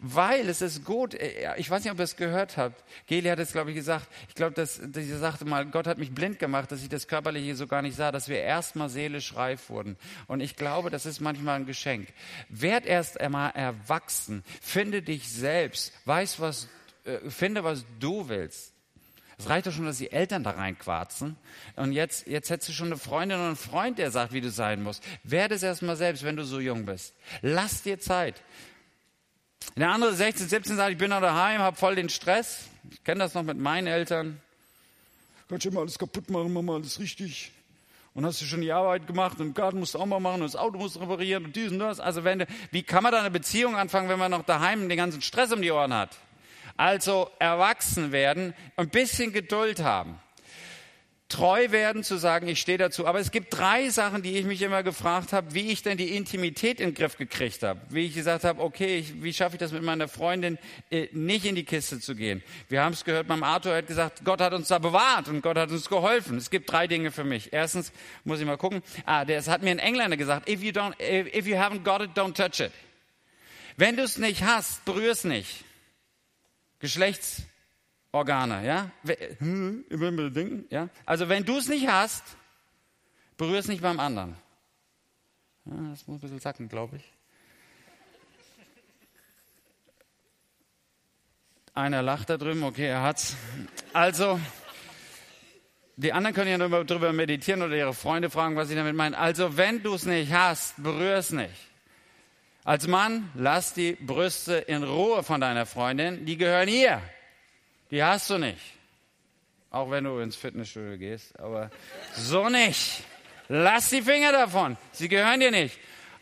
[0.05, 1.15] weil es ist gut.
[1.15, 2.85] Äh, ich weiß nicht, ob ihr es gehört habt.
[3.07, 4.07] Geli hat es, glaube ich, gesagt.
[4.29, 7.09] Ich glaube, dass, dass sie sagte mal, Gott hat mich blind gemacht, dass ich das
[7.09, 9.97] Körperliche so gar nicht sah, dass wir erstmal seelisch reif wurden.
[10.27, 12.09] Und ich glaube, das ist manchmal ein Geschenk.
[12.49, 14.45] Werd erst einmal erwachsen.
[14.61, 15.93] Finde dich selbst.
[16.05, 16.69] Weiß, was,
[17.05, 18.74] äh, finde, was du willst.
[19.39, 21.37] Es reicht doch schon, dass die Eltern da reinquarzen.
[21.77, 24.51] Und jetzt, jetzt hättest du schon eine Freundin und einen Freund, der sagt, wie du
[24.51, 25.03] sein musst.
[25.25, 27.15] Werde es erstmal selbst, wenn du so jung bist.
[27.43, 28.43] Lass dir Zeit.
[29.77, 32.69] Der andere 16, 17 sagt, ich bin noch daheim, habe voll den Stress.
[32.93, 34.41] Ich kenne das noch mit meinen Eltern.
[35.49, 37.51] Kannst du immer alles kaputt machen, mach mal alles richtig.
[38.15, 40.43] Und hast du schon die Arbeit gemacht und den Garten musst du auch mal machen
[40.43, 41.99] und das Auto musst du reparieren und dies und das.
[41.99, 45.21] Also wenn wie kann man da eine Beziehung anfangen, wenn man noch daheim den ganzen
[45.21, 46.17] Stress um die Ohren hat?
[46.77, 50.21] Also erwachsen werden, ein bisschen Geduld haben
[51.35, 53.07] treu werden, zu sagen, ich stehe dazu.
[53.07, 56.17] Aber es gibt drei Sachen, die ich mich immer gefragt habe, wie ich denn die
[56.17, 57.81] Intimität in den Griff gekriegt habe.
[57.89, 60.59] Wie ich gesagt habe, okay, ich, wie schaffe ich das mit meiner Freundin,
[60.91, 62.43] äh, nicht in die Kiste zu gehen.
[62.69, 65.57] Wir haben es gehört, beim Arthur hat gesagt, Gott hat uns da bewahrt und Gott
[65.57, 66.37] hat uns geholfen.
[66.37, 67.53] Es gibt drei Dinge für mich.
[67.53, 70.95] Erstens muss ich mal gucken, ah, das hat mir ein Engländer gesagt, if you, don't,
[71.01, 72.73] if you haven't got it, don't touch it.
[73.77, 75.65] Wenn du es nicht hast, berühr es nicht.
[76.85, 77.45] Geschlechts
[78.13, 78.91] Organe, ja?
[79.39, 79.87] Hm,
[80.69, 80.91] ja?
[81.07, 82.23] Also wenn du es nicht hast,
[83.39, 84.37] berühr es nicht beim anderen.
[85.65, 87.13] Ja, das muss ein bisschen sacken, glaube ich.
[91.73, 93.35] Einer lacht da drüben, okay, er hat's.
[93.95, 94.39] Also,
[95.97, 99.15] die anderen können ja darüber meditieren oder ihre Freunde fragen, was sie damit meinen.
[99.15, 101.74] Also, wenn du es nicht hast, berühr es nicht.
[102.67, 107.03] Als Mann, lass die Brüste in Ruhe von deiner Freundin, die gehören ihr.
[107.91, 108.59] Die hast du nicht.
[109.71, 111.71] Auch wenn du ins Fitnessstudio gehst, aber
[112.15, 113.03] so nicht.
[113.49, 114.79] Lass die Finger davon.
[114.93, 115.79] Sie gehören dir nicht.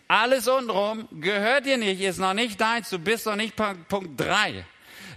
[0.09, 2.91] Alles untenrum gehört dir nicht, ist noch nicht deins.
[2.91, 4.65] Du bist noch nicht Punkt 3.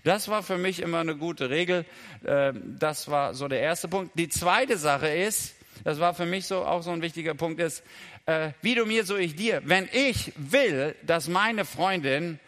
[0.03, 1.85] Das war für mich immer eine gute Regel.
[2.23, 4.11] Ähm, das war so der erste Punkt.
[4.13, 7.83] Die zweite Sache ist, das war für mich so auch so ein wichtiger Punkt ist,
[8.25, 9.61] äh, wie du mir, so ich dir.
[9.65, 12.39] Wenn ich will, dass meine Freundin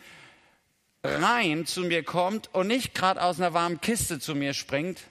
[1.04, 5.02] rein zu mir kommt und nicht gerade aus einer warmen Kiste zu mir springt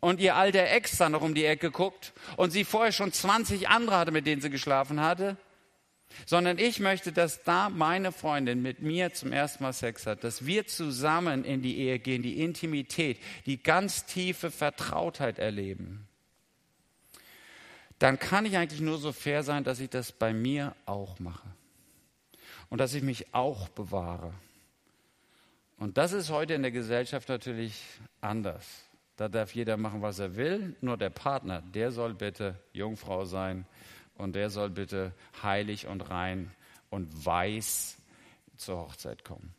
[0.00, 3.68] und ihr alter Ex dann noch um die Ecke guckt und sie vorher schon 20
[3.68, 5.36] andere hatte, mit denen sie geschlafen hatte,
[6.26, 10.46] sondern ich möchte, dass da meine Freundin mit mir zum ersten Mal Sex hat, dass
[10.46, 16.06] wir zusammen in die Ehe gehen, die Intimität, die ganz tiefe Vertrautheit erleben.
[17.98, 21.48] Dann kann ich eigentlich nur so fair sein, dass ich das bei mir auch mache
[22.70, 24.32] und dass ich mich auch bewahre.
[25.78, 27.82] Und das ist heute in der Gesellschaft natürlich
[28.20, 28.84] anders.
[29.16, 33.64] Da darf jeder machen, was er will, nur der Partner, der soll bitte Jungfrau sein
[34.16, 36.50] und der soll bitte heilig und rein
[36.90, 37.96] und weiß
[38.56, 39.54] zur Hochzeit kommen.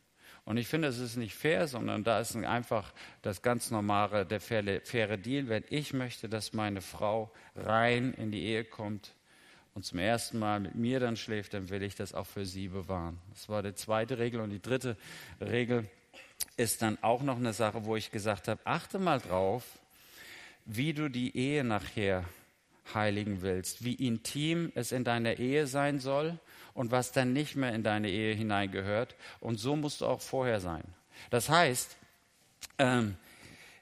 [0.45, 4.39] Und ich finde, es ist nicht fair, sondern da ist einfach das ganz normale, der
[4.39, 5.49] faire, faire Deal.
[5.49, 9.15] Wenn ich möchte, dass meine Frau rein in die Ehe kommt
[9.73, 12.67] und zum ersten Mal mit mir dann schläft, dann will ich das auch für sie
[12.67, 13.19] bewahren.
[13.31, 14.39] Das war die zweite Regel.
[14.39, 14.97] Und die dritte
[15.41, 15.89] Regel
[16.57, 19.63] ist dann auch noch eine Sache, wo ich gesagt habe, achte mal drauf,
[20.65, 22.23] wie du die Ehe nachher
[22.93, 26.39] heiligen willst, wie intim es in deiner Ehe sein soll
[26.73, 29.15] und was dann nicht mehr in deine Ehe hineingehört.
[29.39, 30.83] Und so musst du auch vorher sein.
[31.29, 31.97] Das heißt,
[32.77, 33.15] ähm,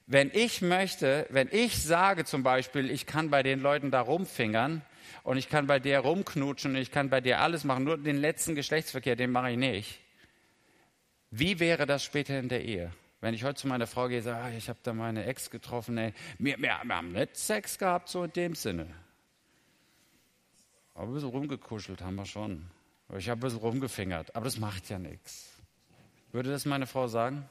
[0.06, 4.82] wenn ich möchte, wenn ich sage zum Beispiel, ich kann bei den Leuten da rumfingern
[5.24, 8.18] und ich kann bei der rumknutschen und ich kann bei dir alles machen, nur den
[8.18, 10.00] letzten Geschlechtsverkehr, den mache ich nicht,
[11.36, 12.92] Wie wäre das später in der Ehe?
[13.24, 15.50] Wenn ich heute zu meiner Frau gehe und sage, ah, ich habe da meine Ex
[15.50, 18.86] getroffen, ey, wir, wir, wir haben nicht Sex gehabt, so in dem Sinne.
[20.94, 22.66] Aber ein bisschen rumgekuschelt haben wir schon.
[23.18, 25.54] Ich habe ein bisschen rumgefingert, aber das macht ja nichts.
[26.34, 27.48] Würde das meine Frau sagen?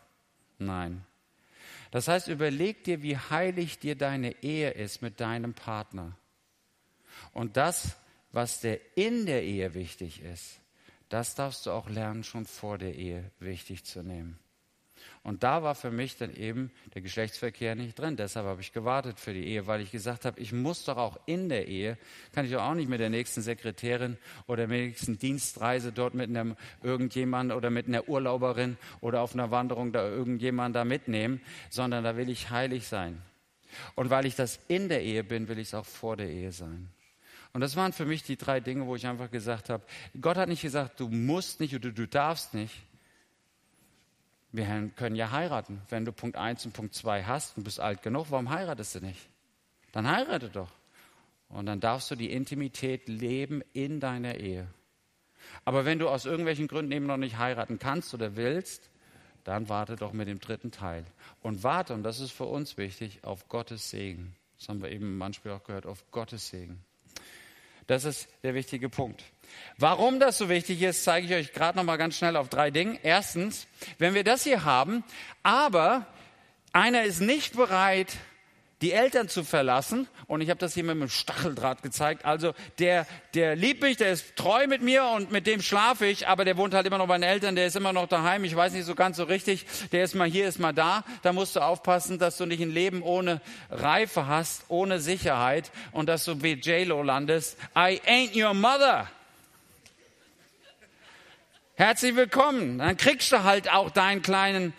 [0.58, 1.06] Nein.
[1.90, 6.14] Das heißt, überleg dir, wie heilig dir deine Ehe ist mit deinem Partner.
[7.32, 7.96] Und das,
[8.30, 10.60] was dir in der Ehe wichtig ist,
[11.08, 14.38] das darfst du auch lernen, schon vor der Ehe wichtig zu nehmen.
[15.24, 18.16] Und da war für mich dann eben der Geschlechtsverkehr nicht drin.
[18.16, 21.16] Deshalb habe ich gewartet für die Ehe, weil ich gesagt habe, ich muss doch auch
[21.26, 21.96] in der Ehe,
[22.32, 26.28] kann ich doch auch nicht mit der nächsten Sekretärin oder der nächsten Dienstreise dort mit
[26.28, 32.02] einem irgendjemand oder mit einer Urlauberin oder auf einer Wanderung da irgendjemand da mitnehmen, sondern
[32.02, 33.22] da will ich heilig sein.
[33.94, 36.50] Und weil ich das in der Ehe bin, will ich es auch vor der Ehe
[36.50, 36.88] sein.
[37.52, 39.84] Und das waren für mich die drei Dinge, wo ich einfach gesagt habe,
[40.20, 42.74] Gott hat nicht gesagt, du musst nicht oder du darfst nicht,
[44.52, 45.80] wir können ja heiraten.
[45.88, 49.00] Wenn du Punkt 1 und Punkt 2 hast und bist alt genug, warum heiratest du
[49.00, 49.28] nicht?
[49.92, 50.70] Dann heirate doch.
[51.48, 54.66] Und dann darfst du die Intimität leben in deiner Ehe.
[55.64, 58.90] Aber wenn du aus irgendwelchen Gründen eben noch nicht heiraten kannst oder willst,
[59.44, 61.04] dann warte doch mit dem dritten Teil.
[61.42, 64.34] Und warte, und das ist für uns wichtig, auf Gottes Segen.
[64.58, 66.84] Das haben wir eben manchmal auch gehört, auf Gottes Segen.
[67.86, 69.24] Das ist der wichtige Punkt.
[69.78, 72.70] Warum das so wichtig ist, zeige ich euch gerade noch mal ganz schnell auf drei
[72.70, 72.98] Dingen.
[73.02, 73.66] Erstens,
[73.98, 75.04] wenn wir das hier haben,
[75.42, 76.06] aber
[76.72, 78.16] einer ist nicht bereit,
[78.82, 80.08] die Eltern zu verlassen.
[80.26, 82.24] Und ich habe das hier mit einem Stacheldraht gezeigt.
[82.24, 86.26] Also der, der liebt mich, der ist treu mit mir und mit dem schlafe ich,
[86.26, 88.44] aber der wohnt halt immer noch bei den Eltern, der ist immer noch daheim.
[88.44, 89.66] Ich weiß nicht so ganz so richtig.
[89.92, 91.04] Der ist mal hier, ist mal da.
[91.22, 96.08] Da musst du aufpassen, dass du nicht ein Leben ohne Reife hast, ohne Sicherheit und
[96.08, 97.56] dass du wie J-Lo landest.
[97.76, 99.08] I ain't your mother.
[101.74, 102.78] Herzlich willkommen.
[102.78, 104.74] Dann kriegst du halt auch deinen kleinen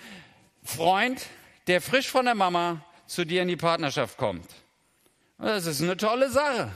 [0.64, 1.26] Freund,
[1.66, 4.48] der frisch von der Mama zu dir in die Partnerschaft kommt.
[5.40, 6.72] Das ist eine tolle Sache.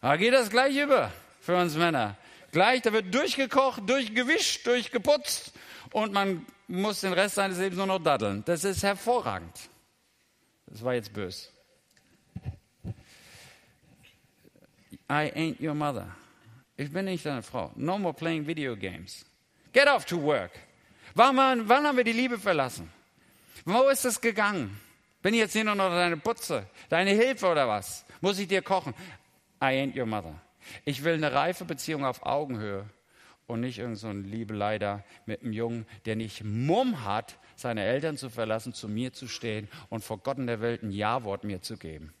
[0.00, 2.16] Da geht das gleich über für uns Männer.
[2.52, 5.52] Gleich, da wird durchgekocht, durchgewischt, durchgeputzt
[5.92, 8.42] und man muss den Rest seines Lebens nur noch daddeln.
[8.46, 9.56] Das ist hervorragend.
[10.66, 11.48] Das war jetzt böse.
[15.08, 16.08] I ain't your mother.
[16.76, 17.72] Ich bin nicht deine Frau.
[17.76, 19.26] No more playing video games.
[19.72, 20.50] Get off to work.
[21.14, 22.90] Wann, wann haben wir die Liebe verlassen?
[23.64, 24.80] Wo ist es gegangen?
[25.22, 28.04] Bin ich jetzt hier nur noch deine Putze, deine Hilfe oder was?
[28.20, 28.94] Muss ich dir kochen?
[29.62, 30.34] I ain't your mother.
[30.84, 32.86] Ich will eine reife Beziehung auf Augenhöhe
[33.46, 38.30] und nicht irgend so Liebeleider mit einem Jungen, der nicht Mumm hat, seine Eltern zu
[38.30, 41.76] verlassen, zu mir zu stehen und vor Gott in der Welt ein Ja-Wort mir zu
[41.76, 42.14] geben.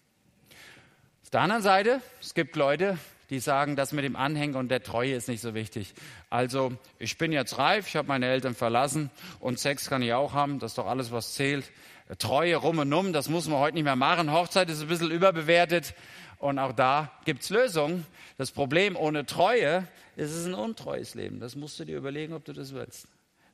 [1.22, 2.98] Auf der anderen Seite, es gibt Leute,
[3.30, 5.94] die sagen, das mit dem Anhängen und der Treue ist nicht so wichtig.
[6.28, 10.32] Also, ich bin jetzt reif, ich habe meine Eltern verlassen und Sex kann ich auch
[10.32, 11.70] haben, das ist doch alles, was zählt.
[12.18, 14.32] Treue rum und um, das muss man heute nicht mehr machen.
[14.32, 15.94] Hochzeit ist ein bisschen überbewertet
[16.38, 18.04] und auch da gibt es Lösungen.
[18.36, 21.38] Das Problem ohne Treue ist es ein untreues Leben.
[21.38, 23.06] Das musst du dir überlegen, ob du das willst.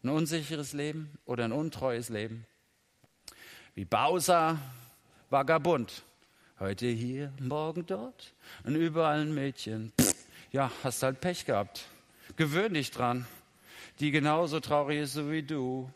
[0.02, 2.46] Ein unsicheres Leben oder ein untreues Leben.
[3.74, 4.58] Wie Bowser,
[5.28, 6.02] vagabund.
[6.58, 8.32] Heute hier, morgen dort
[8.64, 9.92] und überall ein Mädchen.
[10.00, 10.14] Pff,
[10.52, 11.84] ja, hast halt Pech gehabt.
[12.36, 13.26] Gewöhn dich dran.
[14.00, 15.90] Die genauso traurig ist so wie du.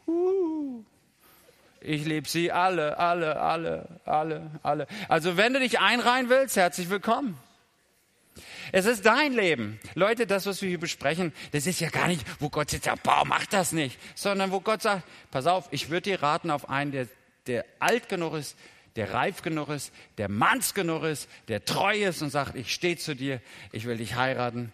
[1.81, 4.87] Ich liebe sie alle, alle, alle, alle, alle.
[5.09, 7.39] Also wenn du dich einreihen willst, herzlich willkommen.
[8.71, 9.81] Es ist dein Leben.
[9.95, 13.03] Leute, das, was wir hier besprechen, das ist ja gar nicht, wo Gott jetzt sagt,
[13.03, 16.69] boah, mach das nicht, sondern wo Gott sagt, pass auf, ich würde dir raten auf
[16.69, 17.09] einen, der,
[17.47, 18.59] der alt genug ist,
[18.97, 22.97] der reif genug ist, der manns genug ist, der treu ist und sagt, ich stehe
[22.97, 23.41] zu dir,
[23.73, 24.73] ich will dich heiraten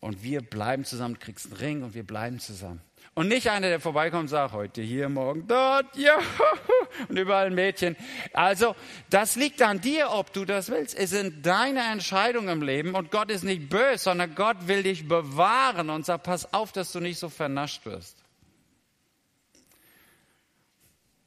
[0.00, 2.80] und wir bleiben zusammen, du kriegst einen Ring und wir bleiben zusammen.
[3.14, 6.18] Und nicht einer, der vorbeikommt und sagt, heute hier, morgen dort, ja,
[7.08, 7.96] und überall ein Mädchen.
[8.34, 8.76] Also,
[9.08, 10.94] das liegt an dir, ob du das willst.
[10.94, 15.08] Es sind deine Entscheidungen im Leben und Gott ist nicht böse, sondern Gott will dich
[15.08, 18.22] bewahren und sagt, pass auf, dass du nicht so vernascht wirst.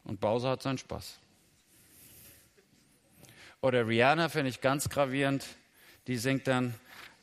[0.04, 1.18] Und Bowser hat seinen Spaß.
[3.62, 5.46] Oder Rihanna finde ich ganz gravierend.
[6.08, 6.74] Die singt dann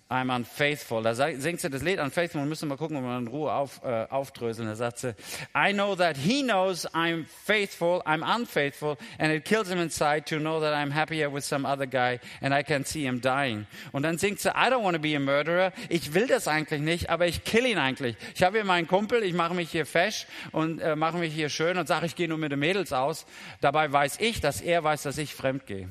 [0.09, 1.03] I'm unfaithful.
[1.03, 3.81] Da singt sie das Lied Unfaithful und müssen mal gucken, ob wir in Ruhe auf,
[3.83, 4.69] äh, aufdröseln.
[4.69, 5.17] Da sagt sie,
[5.53, 10.37] I know that he knows I'm faithful, I'm unfaithful, and it kills him inside to
[10.37, 13.67] know that I'm happier with some other guy and I can see him dying.
[13.91, 15.73] Und dann singt sie, I don't want to be a murderer.
[15.89, 18.17] Ich will das eigentlich nicht, aber ich kill ihn eigentlich.
[18.37, 21.49] Ich habe hier meinen Kumpel, ich mache mich hier fesch und äh, mache mich hier
[21.49, 23.27] schön und sage, ich gehe nur mit den Mädels aus.
[23.61, 25.89] Dabei weiß ich, dass er weiß, dass ich fremd gehe.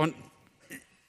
[0.00, 0.14] Und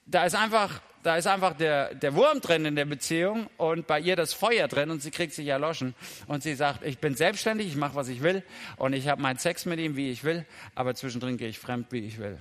[0.06, 3.99] da ist einfach Da ist einfach der, der Wurm drin in der Beziehung und bei
[3.99, 5.95] ihr das Feuer drin und sie kriegt sich erloschen.
[6.27, 8.43] Und sie sagt, ich bin selbstständig, ich mache, was ich will
[8.77, 11.88] und ich habe meinen Sex mit ihm, wie ich will, aber zwischendrin gehe ich fremd,
[11.91, 12.38] wie ich will.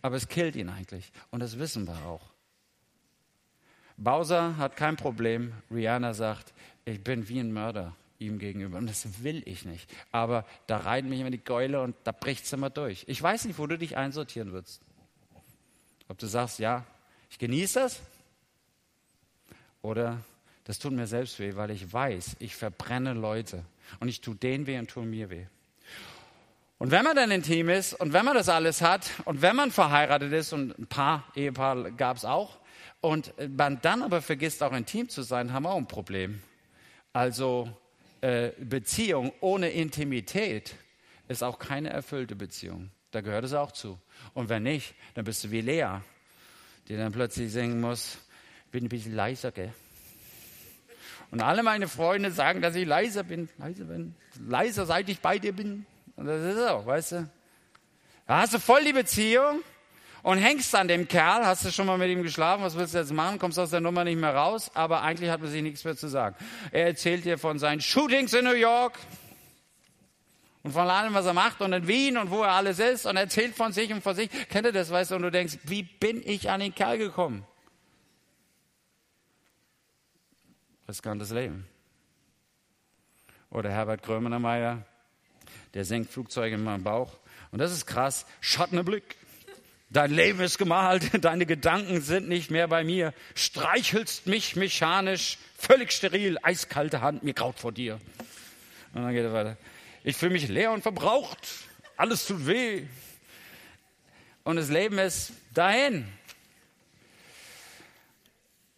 [0.00, 2.22] Aber es killt ihn eigentlich und das wissen wir auch.
[3.98, 5.52] Bowser hat kein Problem.
[5.70, 6.54] Rihanna sagt,
[6.86, 8.78] ich bin wie ein Mörder ihm gegenüber.
[8.78, 9.90] Und das will ich nicht.
[10.12, 13.04] Aber da reiten mich immer die Gäule und da bricht es immer durch.
[13.06, 14.80] Ich weiß nicht, wo du dich einsortieren würdest.
[16.12, 16.84] Ob du sagst, ja,
[17.30, 18.00] ich genieße das.
[19.80, 20.18] Oder
[20.64, 23.64] das tut mir selbst weh, weil ich weiß, ich verbrenne Leute.
[23.98, 25.46] Und ich tue denen weh und tue mir weh.
[26.76, 29.70] Und wenn man dann intim ist und wenn man das alles hat und wenn man
[29.70, 32.58] verheiratet ist und ein paar Ehepaare gab es auch
[33.00, 36.42] und man dann aber vergisst auch intim zu sein, haben wir auch ein Problem.
[37.14, 37.74] Also
[38.20, 40.74] äh, Beziehung ohne Intimität
[41.28, 42.90] ist auch keine erfüllte Beziehung.
[43.12, 43.98] Da gehört es auch zu.
[44.34, 46.00] Und wenn nicht, dann bist du wie Lea,
[46.88, 48.18] die dann plötzlich singen muss,
[48.70, 49.72] bin ein bisschen leiser, gell?
[51.30, 54.14] Und alle meine Freunde sagen, dass ich leiser bin, leiser bin,
[54.46, 55.86] leiser seit ich bei dir bin.
[56.16, 57.30] Und das ist auch, weißt du?
[58.26, 59.62] Da hast du voll die Beziehung
[60.22, 62.98] und hängst an dem Kerl, hast du schon mal mit ihm geschlafen, was willst du
[62.98, 65.84] jetzt machen, kommst aus der Nummer nicht mehr raus, aber eigentlich hat man sich nichts
[65.84, 66.36] mehr zu sagen.
[66.70, 68.98] Er erzählt dir von seinen Shootings in New York
[70.62, 73.16] und von allem, was er macht und in Wien und wo er alles ist und
[73.16, 74.30] erzählt von sich und von sich.
[74.48, 77.44] Kennt ihr das, weißt du, und du denkst, wie bin ich an den Kerl gekommen?
[80.88, 81.66] Riskantes Leben.
[83.50, 84.84] Oder Herbert Grönemeyer,
[85.74, 87.18] der senkt Flugzeuge in meinem Bauch.
[87.50, 88.24] Und das ist krass.
[88.40, 89.16] Schattenblick.
[89.90, 93.12] Dein Leben ist gemalt, deine Gedanken sind nicht mehr bei mir.
[93.34, 98.00] Streichelst mich mechanisch, völlig steril, eiskalte Hand, mir graut vor dir.
[98.94, 99.56] Und dann geht er weiter.
[100.04, 101.38] Ich fühle mich leer und verbraucht.
[101.96, 102.86] Alles tut weh.
[104.44, 106.06] Und das Leben ist dahin.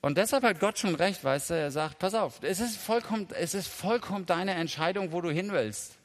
[0.03, 3.27] Und deshalb hat Gott schon recht, weißt du, er sagt, pass auf, es ist vollkommen,
[3.39, 5.97] es ist vollkommen deine Entscheidung, wo du hin willst.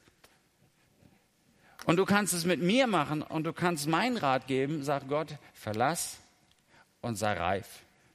[1.84, 5.36] Und du kannst es mit mir machen und du kannst meinen Rat geben, sagt Gott,
[5.52, 6.16] verlass
[7.02, 7.66] und sei reif.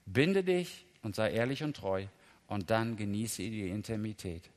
[0.08, 2.06] Binde dich und sei ehrlich und treu
[2.48, 4.50] und dann genieße die Intimität.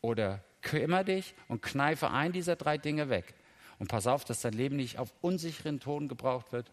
[0.00, 3.34] Oder kümmere dich und kneife ein dieser drei Dinge weg.
[3.78, 6.70] Und pass auf, dass dein Leben nicht auf unsicheren Ton gebraucht wird,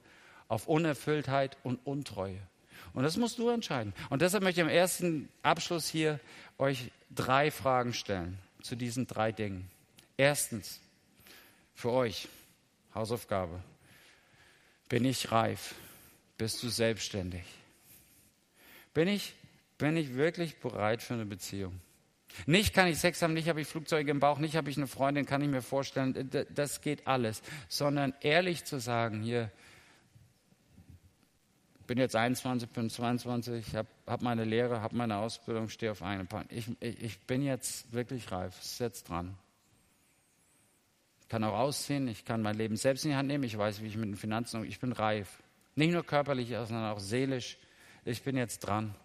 [0.47, 2.39] auf Unerfülltheit und Untreue.
[2.93, 3.93] Und das musst du entscheiden.
[4.09, 6.19] Und deshalb möchte ich am ersten Abschluss hier
[6.57, 9.69] euch drei Fragen stellen zu diesen drei Dingen.
[10.17, 10.79] Erstens,
[11.73, 12.27] für euch,
[12.93, 13.63] Hausaufgabe.
[14.89, 15.75] Bin ich reif?
[16.37, 17.43] Bist du selbstständig?
[18.93, 19.33] Bin ich,
[19.77, 21.79] bin ich wirklich bereit für eine Beziehung?
[22.45, 24.87] Nicht kann ich Sex haben, nicht habe ich Flugzeuge im Bauch, nicht habe ich eine
[24.87, 27.41] Freundin, kann ich mir vorstellen, das geht alles.
[27.67, 29.51] Sondern ehrlich zu sagen, hier,
[31.87, 36.27] bin jetzt 21, bin 22, habe hab meine Lehre, habe meine Ausbildung, stehe auf einem
[36.27, 36.45] Pan.
[36.49, 39.37] Ich, ich, ich bin jetzt wirklich reif, ist jetzt dran
[41.29, 43.87] kann auch ausziehen, ich kann mein Leben selbst in die Hand nehmen, ich weiß, wie
[43.87, 45.41] ich mit den Finanzen umgehe, ich bin reif.
[45.75, 47.57] Nicht nur körperlich, sondern auch seelisch.
[48.03, 48.95] Ich bin jetzt dran.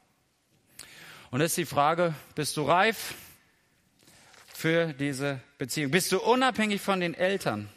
[1.30, 3.14] Und jetzt die Frage, bist du reif
[4.46, 5.90] für diese Beziehung?
[5.90, 7.68] Bist du unabhängig von den Eltern?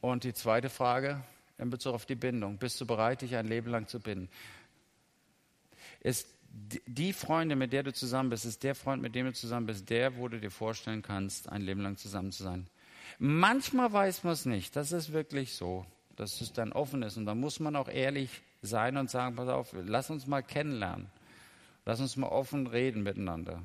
[0.00, 1.22] Und die zweite Frage
[1.58, 4.30] in Bezug auf die Bindung, bist du bereit, dich ein Leben lang zu binden?
[6.00, 9.66] Ist die Freundin, mit der du zusammen bist, ist der Freund, mit dem du zusammen
[9.66, 12.66] bist, der, wo du dir vorstellen kannst, ein Leben lang zusammen zu sein.
[13.18, 14.74] Manchmal weiß man es nicht.
[14.76, 15.84] Das ist wirklich so,
[16.16, 17.16] dass es dann offen ist.
[17.16, 21.10] Und da muss man auch ehrlich sein und sagen, pass auf, lass uns mal kennenlernen.
[21.90, 23.64] Lass uns mal offen reden miteinander.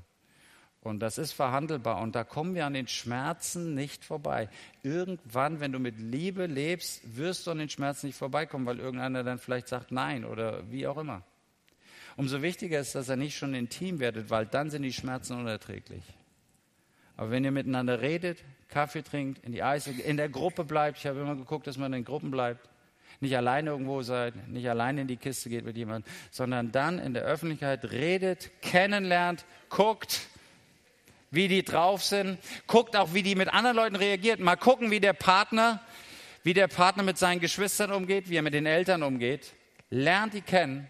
[0.81, 2.01] Und das ist verhandelbar.
[2.01, 4.49] Und da kommen wir an den Schmerzen nicht vorbei.
[4.81, 9.23] Irgendwann, wenn du mit Liebe lebst, wirst du an den Schmerzen nicht vorbeikommen, weil irgendeiner
[9.23, 11.21] dann vielleicht sagt Nein oder wie auch immer.
[12.17, 16.03] Umso wichtiger ist, dass er nicht schon intim werdet, weil dann sind die Schmerzen unerträglich.
[17.17, 21.05] Aber wenn ihr miteinander redet, Kaffee trinkt, in die Eis, in der Gruppe bleibt, ich
[21.05, 22.67] habe immer geguckt, dass man in Gruppen bleibt,
[23.19, 27.13] nicht alleine irgendwo seid, nicht alleine in die Kiste geht mit jemandem, sondern dann in
[27.13, 30.21] der Öffentlichkeit redet, kennenlernt, guckt,
[31.31, 34.39] wie die drauf sind, guckt auch, wie die mit anderen Leuten reagiert.
[34.39, 35.81] Mal gucken, wie der Partner,
[36.43, 39.53] wie der Partner mit seinen Geschwistern umgeht, wie er mit den Eltern umgeht.
[39.89, 40.87] Lernt die kennen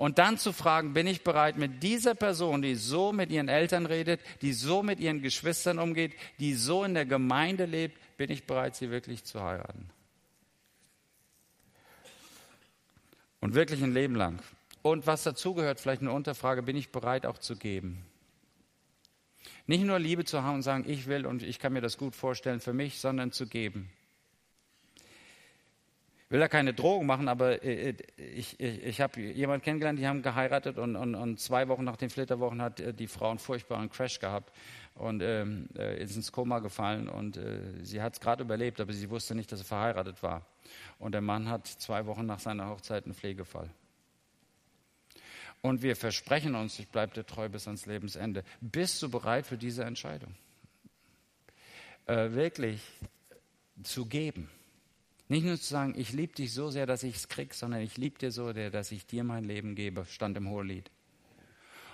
[0.00, 3.84] und dann zu fragen, bin ich bereit mit dieser Person, die so mit ihren Eltern
[3.84, 8.46] redet, die so mit ihren Geschwistern umgeht, die so in der Gemeinde lebt, bin ich
[8.46, 9.90] bereit, sie wirklich zu heiraten?
[13.40, 14.38] Und wirklich ein Leben lang.
[14.82, 18.04] Und was dazugehört, vielleicht eine Unterfrage, bin ich bereit auch zu geben?
[19.66, 22.16] Nicht nur Liebe zu haben und sagen, ich will und ich kann mir das gut
[22.16, 23.90] vorstellen für mich, sondern zu geben.
[26.28, 30.06] will da keine Drohung machen, aber äh, äh, ich, ich, ich habe jemanden kennengelernt, die
[30.06, 33.38] haben geheiratet und, und, und zwei Wochen nach den Flitterwochen hat äh, die Frau einen
[33.38, 34.52] furchtbaren Crash gehabt
[35.00, 39.08] und ähm, ist ins Koma gefallen und äh, sie hat es gerade überlebt, aber sie
[39.08, 40.44] wusste nicht, dass sie verheiratet war.
[40.98, 43.70] Und der Mann hat zwei Wochen nach seiner Hochzeit einen Pflegefall.
[45.62, 48.44] Und wir versprechen uns, ich bleibe dir treu bis ans Lebensende.
[48.60, 50.34] Bist du bereit für diese Entscheidung?
[52.06, 52.82] Äh, wirklich
[53.82, 54.50] zu geben.
[55.28, 57.96] Nicht nur zu sagen, ich liebe dich so sehr, dass ich es krieg, sondern ich
[57.96, 60.90] liebe dir so sehr, dass ich dir mein Leben gebe, stand im Hohelied.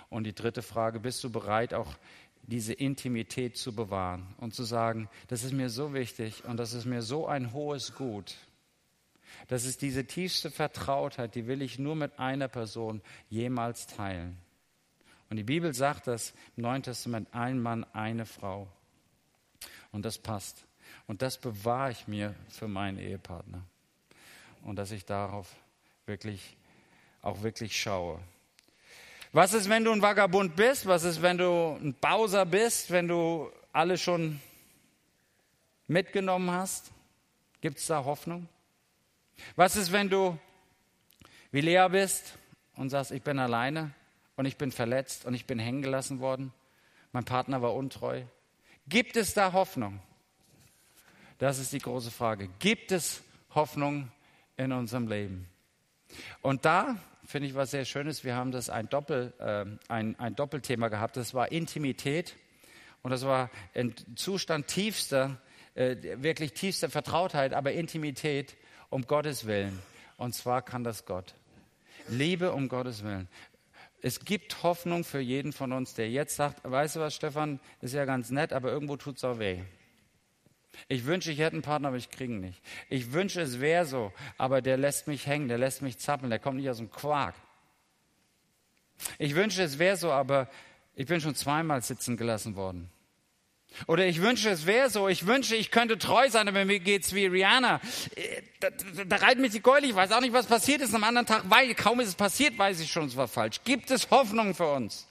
[0.09, 1.93] Und die dritte Frage, bist du bereit, auch
[2.47, 6.85] diese Intimität zu bewahren und zu sagen, das ist mir so wichtig und das ist
[6.85, 8.35] mir so ein hohes Gut.
[9.47, 14.37] Das ist diese tiefste Vertrautheit, die will ich nur mit einer Person jemals teilen.
[15.29, 18.67] Und die Bibel sagt das im Neuen Testament, ein Mann, eine Frau.
[19.91, 20.65] Und das passt.
[21.05, 23.63] Und das bewahre ich mir für meinen Ehepartner.
[24.63, 25.53] Und dass ich darauf
[26.05, 26.55] wirklich,
[27.21, 28.21] auch wirklich schaue.
[29.37, 30.87] Was ist, wenn du ein Vagabund bist?
[30.87, 32.89] Was ist, wenn du ein Bowser bist?
[32.89, 34.41] Wenn du alle schon
[35.85, 36.89] mitgenommen hast?
[37.61, 38.49] Gibt es da Hoffnung?
[39.55, 40.39] Was ist, wenn du
[41.51, 42.35] wie Lea bist
[42.77, 43.91] und sagst, ich bin alleine
[44.37, 46.51] und ich bin verletzt und ich bin hängen gelassen worden?
[47.11, 48.23] Mein Partner war untreu.
[48.87, 49.99] Gibt es da Hoffnung?
[51.37, 52.49] Das ist die große Frage.
[52.57, 53.21] Gibt es
[53.53, 54.11] Hoffnung
[54.55, 55.47] in unserem Leben?
[56.41, 56.95] Und da
[57.27, 58.23] finde ich was sehr Schönes.
[58.23, 61.17] Wir haben das ein, Doppel, äh, ein, ein Doppelthema gehabt.
[61.17, 62.35] Das war Intimität.
[63.03, 65.37] Und das war ein Zustand tiefster,
[65.75, 68.55] äh, wirklich tiefster Vertrautheit, aber Intimität
[68.89, 69.77] um Gottes Willen.
[70.15, 71.35] Und zwar kann das Gott.
[72.07, 73.27] Liebe um Gottes Willen.
[74.01, 77.93] Es gibt Hoffnung für jeden von uns, der jetzt sagt, weißt du was, Stefan, ist
[77.93, 79.63] ja ganz nett, aber irgendwo tut es auch weh.
[80.87, 82.61] Ich wünsche, ich hätte einen Partner, aber ich kriege ihn nicht.
[82.89, 86.39] Ich wünsche, es wäre so, aber der lässt mich hängen, der lässt mich zappeln, der
[86.39, 87.35] kommt nicht aus dem Quark.
[89.19, 90.49] Ich wünsche, es wäre so, aber
[90.95, 92.89] ich bin schon zweimal sitzen gelassen worden.
[93.85, 95.07] Oder ich wünsche, es wäre so.
[95.07, 97.79] Ich wünsche, ich könnte treu sein, aber mir geht's wie Rihanna.
[98.59, 99.85] Da, da, da reitet mich die Keule.
[99.85, 100.95] Ich weiß auch nicht, was passiert ist.
[100.95, 103.61] Am anderen Tag, weil kaum ist es passiert, weiß ich schon, es war falsch.
[103.63, 105.07] Gibt es Hoffnung für uns?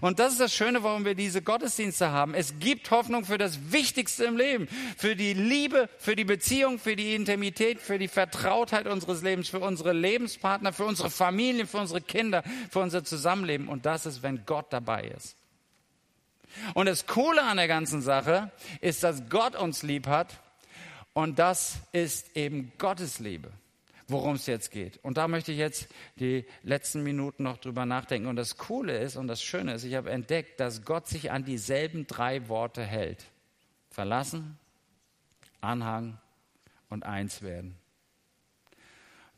[0.00, 2.34] Und das ist das Schöne, warum wir diese Gottesdienste haben.
[2.34, 6.96] Es gibt Hoffnung für das Wichtigste im Leben, für die Liebe, für die Beziehung, für
[6.96, 12.00] die Intimität, für die Vertrautheit unseres Lebens, für unsere Lebenspartner, für unsere Familien, für unsere
[12.00, 13.68] Kinder, für unser Zusammenleben.
[13.68, 15.36] Und das ist, wenn Gott dabei ist.
[16.74, 18.50] Und das Coole an der ganzen Sache
[18.80, 20.28] ist, dass Gott uns lieb hat
[21.14, 23.50] und das ist eben Gottes Liebe
[24.12, 24.98] worum es jetzt geht.
[25.02, 28.28] Und da möchte ich jetzt die letzten Minuten noch drüber nachdenken.
[28.28, 31.44] Und das Coole ist und das Schöne ist, ich habe entdeckt, dass Gott sich an
[31.44, 33.24] dieselben drei Worte hält.
[33.90, 34.58] Verlassen,
[35.60, 36.18] Anhang
[36.88, 37.76] und eins werden.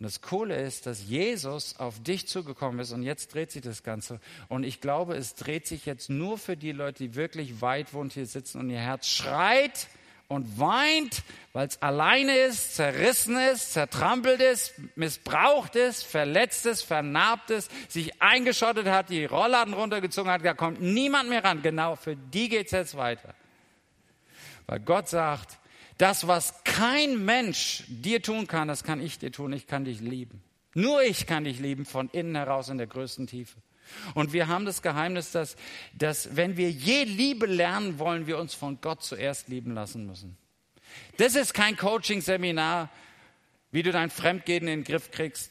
[0.00, 3.84] Und das Coole ist, dass Jesus auf dich zugekommen ist und jetzt dreht sich das
[3.84, 4.20] Ganze.
[4.48, 8.12] Und ich glaube, es dreht sich jetzt nur für die Leute, die wirklich weit wohnt
[8.12, 9.88] hier sitzen und ihr Herz schreit,
[10.28, 11.22] und weint,
[11.52, 18.20] weil es alleine ist, zerrissen ist, zertrampelt ist, missbraucht ist, verletzt ist, vernarbt ist, sich
[18.22, 21.62] eingeschottet hat, die Rollladen runtergezogen hat, da kommt niemand mehr ran.
[21.62, 23.34] Genau, für die geht es jetzt weiter.
[24.66, 25.58] Weil Gott sagt,
[25.98, 29.52] das, was kein Mensch dir tun kann, das kann ich dir tun.
[29.52, 30.42] Ich kann dich lieben.
[30.74, 33.56] Nur ich kann dich lieben von innen heraus in der größten Tiefe.
[34.14, 35.56] Und wir haben das Geheimnis, dass,
[35.92, 40.36] dass wenn wir je Liebe lernen wollen, wir uns von Gott zuerst lieben lassen müssen.
[41.16, 42.90] Das ist kein Coaching-Seminar,
[43.70, 45.50] wie du dein Fremdgehen in den Griff kriegst,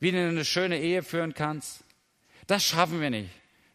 [0.00, 1.84] wie du eine schöne Ehe führen kannst.
[2.46, 3.30] Das schaffen wir nicht.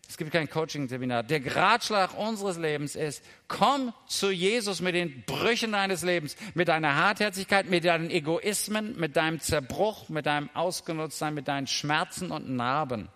[0.09, 1.21] Es gibt kein Coaching-Seminar.
[1.21, 6.95] Der Ratschlag unseres Lebens ist, komm zu Jesus mit den Brüchen deines Lebens, mit deiner
[6.95, 13.09] Hartherzigkeit, mit deinen Egoismen, mit deinem Zerbruch, mit deinem Ausgenutztsein, mit deinen Schmerzen und Narben.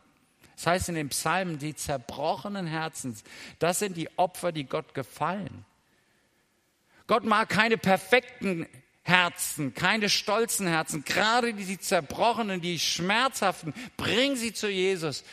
[0.55, 3.23] Das heißt in den Psalmen, die zerbrochenen Herzens,
[3.59, 5.65] das sind die Opfer, die Gott gefallen.
[7.07, 8.67] Gott mag keine perfekten
[9.03, 15.23] Herzen, keine stolzen Herzen, gerade die zerbrochenen, die schmerzhaften, bring sie zu Jesus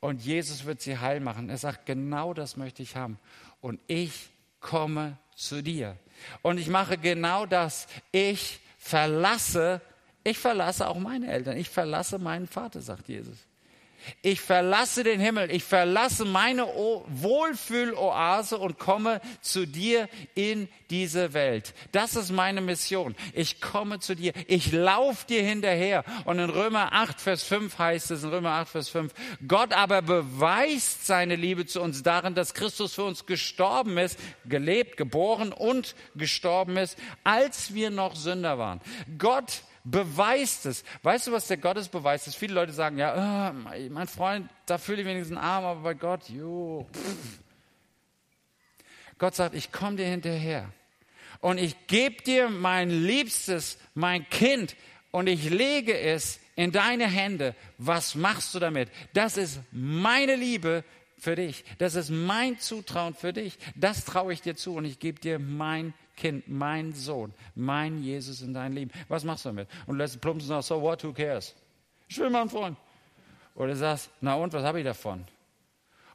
[0.00, 1.48] und Jesus wird sie heil machen.
[1.48, 3.18] Er sagt, genau das möchte ich haben
[3.60, 5.96] und ich komme zu dir.
[6.42, 7.86] Und ich mache genau das.
[8.12, 9.80] Ich verlasse,
[10.24, 13.38] ich verlasse auch meine Eltern, ich verlasse meinen Vater, sagt Jesus.
[14.22, 21.74] Ich verlasse den Himmel, ich verlasse meine Wohlfühloase und komme zu dir in diese Welt.
[21.92, 23.14] Das ist meine Mission.
[23.32, 26.04] Ich komme zu dir, ich laufe dir hinterher.
[26.24, 29.12] Und in Römer 8, Vers 5 heißt es, in Römer 8, Vers 5,
[29.46, 34.96] Gott aber beweist seine Liebe zu uns darin, dass Christus für uns gestorben ist, gelebt,
[34.96, 38.80] geboren und gestorben ist, als wir noch Sünder waren.
[39.18, 40.84] Gott beweist es.
[41.02, 42.36] Weißt du, was der Gottesbeweis ist?
[42.36, 45.94] Viele Leute sagen, ja, oh, mein Freund, da fühle ich wenigstens einen Arm, aber bei
[45.94, 46.86] Gott, jo.
[49.18, 50.72] Gott sagt, ich komme dir hinterher
[51.40, 54.76] und ich gebe dir mein Liebstes, mein Kind
[55.10, 57.54] und ich lege es in deine Hände.
[57.78, 58.90] Was machst du damit?
[59.12, 60.84] Das ist meine Liebe
[61.18, 61.64] für dich.
[61.78, 63.58] Das ist mein Zutrauen für dich.
[63.74, 68.42] Das traue ich dir zu und ich gebe dir mein Kind, mein Sohn, mein Jesus
[68.42, 68.90] in dein Leben.
[69.08, 69.68] Was machst du damit?
[69.86, 71.54] Und lässt plumpst noch so what, who cares?
[72.08, 72.76] Ich will mal einen Freund.
[73.54, 75.24] Oder du sagst, na und, was habe ich davon?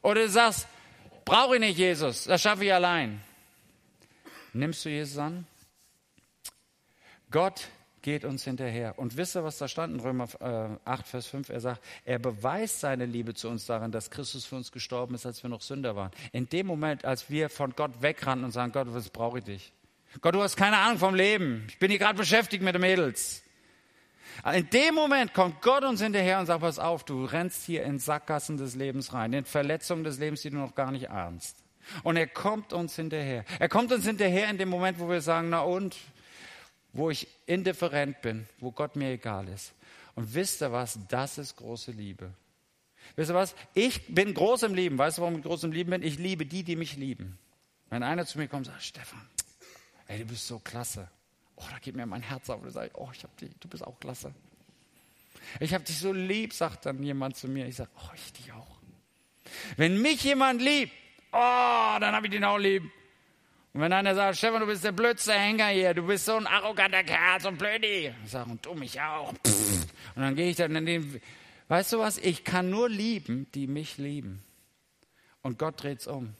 [0.02, 0.68] Oder du sagst,
[1.24, 3.20] brauche ich nicht Jesus, das schaffe ich allein.
[4.52, 5.44] Nimmst du Jesus an?
[7.30, 7.66] Gott
[8.02, 8.96] geht uns hinterher.
[9.00, 10.28] Und wisst ihr, was da stand in Römer
[10.84, 11.48] 8, äh, Vers 5?
[11.48, 15.26] Er sagt, er beweist seine Liebe zu uns darin, dass Christus für uns gestorben ist,
[15.26, 16.12] als wir noch Sünder waren.
[16.30, 19.72] In dem Moment, als wir von Gott wegrennen und sagen, Gott, was brauche ich dich?
[20.20, 21.64] Gott, du hast keine Ahnung vom Leben.
[21.68, 23.42] Ich bin hier gerade beschäftigt mit den Mädels.
[24.54, 27.98] In dem Moment kommt Gott uns hinterher und sagt, pass auf, du rennst hier in
[27.98, 31.56] Sackgassen des Lebens rein, in Verletzungen des Lebens, die du noch gar nicht ahnst.
[32.02, 33.44] Und er kommt uns hinterher.
[33.58, 35.96] Er kommt uns hinterher in dem Moment, wo wir sagen, na und,
[36.92, 39.72] wo ich indifferent bin, wo Gott mir egal ist.
[40.14, 40.98] Und wisst ihr was?
[41.08, 42.30] Das ist große Liebe.
[43.14, 43.54] Wisst ihr was?
[43.74, 44.98] Ich bin groß im Lieben.
[44.98, 46.02] Weißt du, warum ich groß im Lieben bin?
[46.02, 47.38] Ich liebe die, die mich lieben.
[47.90, 49.20] Wenn einer zu mir kommt und sagt, Stefan,
[50.06, 51.08] ey, du bist so klasse.
[51.56, 52.62] Oh, da geht mir mein Herz auf.
[52.62, 54.34] Und sage, oh, ich hab dich, du bist auch klasse.
[55.60, 57.66] Ich habe dich so lieb, sagt dann jemand zu mir.
[57.66, 58.76] Ich sage, oh, ich dich auch.
[59.76, 60.92] Wenn mich jemand liebt,
[61.32, 62.82] oh, dann habe ich den auch lieb.
[63.72, 66.46] Und wenn einer sagt, Stefan, du bist der blödste Hänger hier, du bist so ein
[66.46, 68.12] arroganter Kerl, so ein Blödi.
[68.24, 69.30] Ich sage, und du mich auch.
[69.32, 71.20] Und dann gehe ich dann in den,
[71.68, 74.42] weißt du was, ich kann nur lieben, die mich lieben.
[75.42, 76.34] Und Gott dreht es um.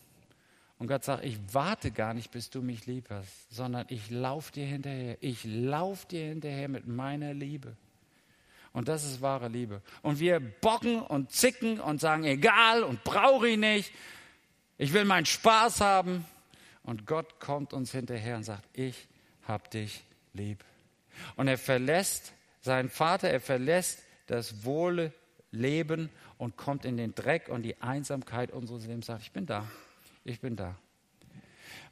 [0.78, 4.52] Und Gott sagt, ich warte gar nicht, bis du mich lieb hast, sondern ich laufe
[4.52, 5.16] dir hinterher.
[5.20, 7.76] Ich laufe dir hinterher mit meiner Liebe.
[8.74, 9.80] Und das ist wahre Liebe.
[10.02, 13.90] Und wir bocken und zicken und sagen, egal und brauche ich nicht.
[14.76, 16.26] Ich will meinen Spaß haben.
[16.82, 19.08] Und Gott kommt uns hinterher und sagt, ich
[19.48, 20.04] hab dich
[20.34, 20.62] lieb.
[21.36, 25.12] Und er verlässt seinen Vater, er verlässt das wohle
[25.50, 29.66] Leben und kommt in den Dreck und die Einsamkeit unseres Lebens, sagt, ich bin da,
[30.26, 30.74] ich bin da.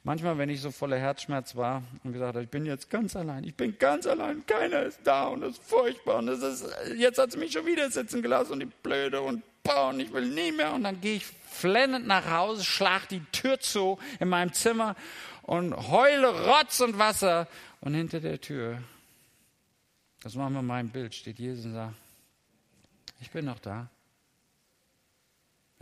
[0.03, 3.43] Manchmal, wenn ich so voller Herzschmerz war und gesagt habe, ich bin jetzt ganz allein,
[3.43, 7.17] ich bin ganz allein, keiner ist da und das ist furchtbar und das ist, jetzt
[7.17, 10.27] hat sie mich schon wieder sitzen gelassen und die Blöde und boah, und ich will
[10.27, 10.73] nie mehr.
[10.73, 14.95] Und dann gehe ich flennend nach Hause, schlag die Tür zu in meinem Zimmer
[15.41, 17.47] und heule Rotz und Wasser.
[17.81, 18.83] Und hinter der Tür,
[20.21, 21.95] das machen wir mein Bild, steht Jesus und sagt,
[23.21, 23.89] ich bin noch da.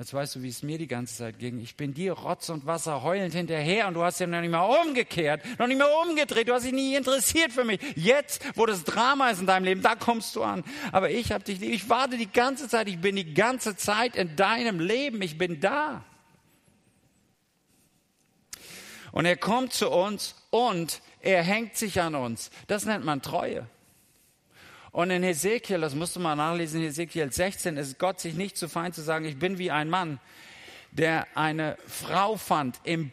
[0.04, 1.62] Jetzt weißt du, wie es mir die ganze Zeit ging.
[1.62, 4.66] Ich bin dir Rotz und Wasser heulend hinterher und du hast ja noch nicht mal
[4.86, 6.50] umgekehrt, noch nicht mal umgedreht.
[6.50, 7.80] Du hast dich nie interessiert für mich.
[7.96, 10.66] Jetzt, wo das Drama ist in deinem Leben, da kommst du an.
[10.92, 11.72] Aber ich habe dich lieb.
[11.72, 12.90] Ich warte die ganze Zeit.
[12.90, 15.22] Ich bin die ganze Zeit in deinem Leben.
[15.22, 16.04] Ich bin da.
[19.14, 22.52] Und er kommt zu uns und er hängt sich an uns.
[22.68, 23.70] Das nennt man Treue.
[24.94, 28.70] Und in Hesekiel, das musst du mal nachlesen, Hesekiel 16 ist Gott sich nicht zu
[28.70, 30.20] fein zu sagen, ich bin wie ein Mann,
[30.92, 33.12] der eine Frau fand, im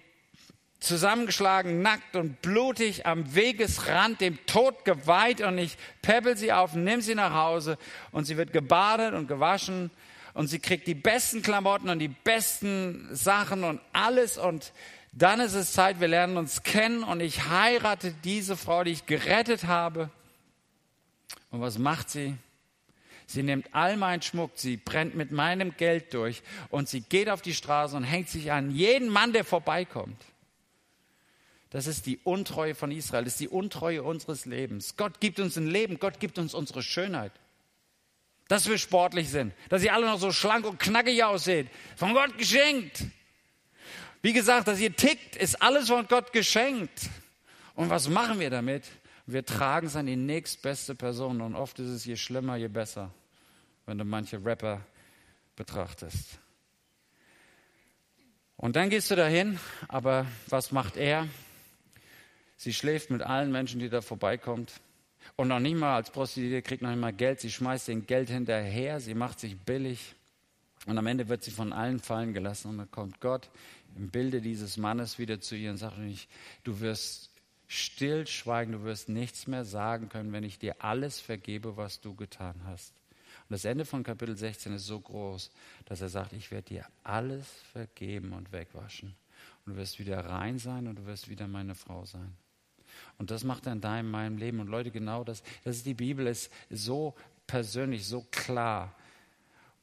[0.78, 5.40] zusammengeschlagen, nackt und blutig am Wegesrand, dem Tod geweiht.
[5.40, 7.78] Und ich peppel sie auf, nimm sie nach Hause.
[8.12, 9.90] Und sie wird gebadet und gewaschen.
[10.34, 14.36] Und sie kriegt die besten Klamotten und die besten Sachen und alles.
[14.36, 14.74] Und
[15.12, 17.04] dann ist es Zeit, wir lernen uns kennen.
[17.04, 20.10] Und ich heirate diese Frau, die ich gerettet habe
[21.50, 22.36] und was macht sie?
[23.26, 27.42] Sie nimmt all meinen Schmuck, sie brennt mit meinem Geld durch und sie geht auf
[27.42, 30.20] die Straße und hängt sich an jeden Mann, der vorbeikommt.
[31.70, 34.96] Das ist die Untreue von Israel, das ist die Untreue unseres Lebens.
[34.96, 37.32] Gott gibt uns ein Leben, Gott gibt uns unsere Schönheit.
[38.48, 41.70] Dass wir sportlich sind, dass ihr alle noch so schlank und knackig aussehen.
[41.94, 43.04] Von Gott geschenkt.
[44.22, 47.08] Wie gesagt, dass ihr tickt, ist alles von Gott geschenkt.
[47.76, 48.82] Und was machen wir damit?
[49.32, 53.12] Wir tragen es an die nächstbeste Person und oft ist es je schlimmer, je besser,
[53.86, 54.84] wenn du manche Rapper
[55.54, 56.40] betrachtest.
[58.56, 61.28] Und dann gehst du dahin, aber was macht er?
[62.56, 64.72] Sie schläft mit allen Menschen, die da vorbeikommt.
[65.36, 67.40] Und noch nicht mal als Prostituierte kriegt noch nicht mal Geld.
[67.40, 68.98] Sie schmeißt den Geld hinterher.
[68.98, 70.16] Sie macht sich billig.
[70.86, 72.68] Und am Ende wird sie von allen fallen gelassen.
[72.70, 73.48] Und dann kommt Gott
[73.96, 75.96] im Bilde dieses Mannes wieder zu ihr und sagt
[76.64, 77.29] du wirst
[77.70, 82.60] stillschweigen, du wirst nichts mehr sagen können, wenn ich dir alles vergebe, was du getan
[82.66, 82.92] hast.
[83.48, 85.52] Und das Ende von Kapitel 16 ist so groß,
[85.84, 89.14] dass er sagt, ich werde dir alles vergeben und wegwaschen.
[89.64, 92.36] Und du wirst wieder rein sein und du wirst wieder meine Frau sein.
[93.18, 94.58] Und das macht er in deinem, meinem Leben.
[94.58, 97.14] Und Leute, genau das, das ist die Bibel, ist so
[97.46, 98.96] persönlich, so klar.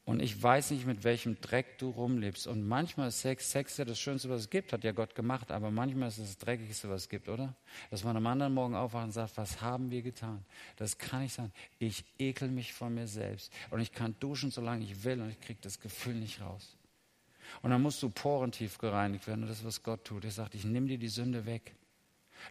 [0.08, 2.46] Und ich weiß nicht, mit welchem Dreck du rumlebst.
[2.46, 5.50] Und manchmal ist Sex, Sex ja das Schönste, was es gibt, hat ja Gott gemacht.
[5.50, 7.54] Aber manchmal ist es das Dreckigste, was es gibt, oder?
[7.90, 10.46] Dass man am anderen Morgen aufwacht und sagt, was haben wir getan?
[10.76, 11.52] Das kann ich sagen.
[11.78, 13.52] Ich ekel mich von mir selbst.
[13.68, 15.20] Und ich kann duschen, solange ich will.
[15.20, 16.78] Und ich kriege das Gefühl nicht raus.
[17.60, 19.42] Und dann musst du porentief gereinigt werden.
[19.42, 20.24] Und das ist, was Gott tut.
[20.24, 21.74] Er sagt, ich nehme dir die Sünde weg.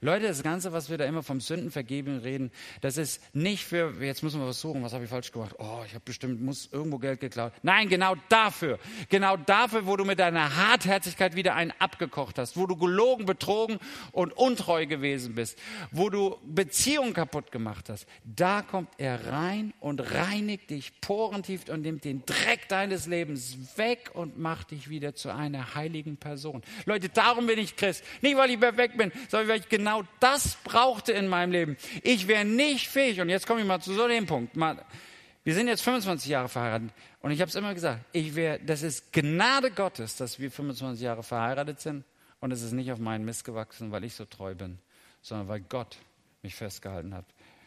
[0.02, 4.24] Leute, das Ganze, was wir da immer vom Sündenvergeben reden, das ist nicht für, jetzt
[4.24, 5.56] müssen wir was suchen, was habe ich falsch gemacht?
[5.60, 7.54] Oh, ich habe bestimmt, muss irgendwo Geld geklaut.
[7.64, 8.80] Nein, genau dafür.
[9.10, 13.80] Genau dafür, wo du mit deiner Hartherzigkeit wieder einen abgekocht hast, wo du gelogen, betrogen
[14.12, 15.58] und untreu gewesen bist,
[15.92, 18.08] wo du Beziehungen kaputt gemacht hast.
[18.24, 24.12] Da kommt er rein und reinigt dich porentief und nimmt den Dreck deines Lebens weg
[24.14, 26.62] und macht dich wieder zu einer heiligen Person.
[26.86, 28.04] Leute, darum bin ich Christ.
[28.22, 31.78] Nicht, weil ich perfekt bin, sondern weil ich genau das brauchte in meinem Leben.
[32.04, 34.56] Ich wäre nicht fähig, und jetzt komme ich mal zu so dem Punkt.
[34.56, 36.90] wir sind jetzt 25 Jahre verheiratet
[37.22, 41.04] und ich habe es immer gesagt, ich wäre, das ist Gnade Gottes, dass wir 25
[41.04, 42.04] Jahre verheiratet sind
[42.40, 44.80] und es ist nicht auf meinen Mist gewachsen, weil ich so treu bin,
[45.22, 45.98] sondern weil Gott
[46.42, 47.26] mich festgehalten hat.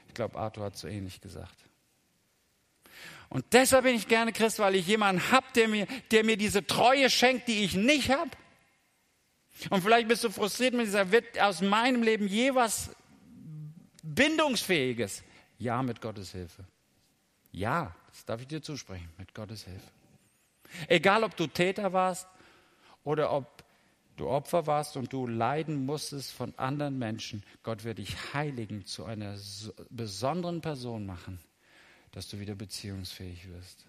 [0.08, 1.54] Ich glaube, Arthur hat so ähnlich gesagt.
[3.28, 6.66] Und deshalb bin ich gerne Christ, weil ich jemanden habe, der mir, der mir diese
[6.66, 8.30] Treue schenkt, die ich nicht habe.
[9.68, 12.90] Und vielleicht bist du frustriert mit dieser, wird aus meinem Leben je was
[14.02, 15.22] Bindungsfähiges?
[15.58, 16.64] Ja, mit Gottes Hilfe.
[17.52, 19.90] Ja, das darf ich dir zusprechen, mit Gottes Hilfe.
[20.88, 22.26] Egal, ob du Täter warst
[23.04, 23.64] oder ob
[24.16, 29.04] du Opfer warst und du leiden musstest von anderen Menschen, Gott wird dich heiligen, zu
[29.04, 29.36] einer
[29.88, 31.40] besonderen Person machen,
[32.12, 33.86] dass du wieder beziehungsfähig wirst.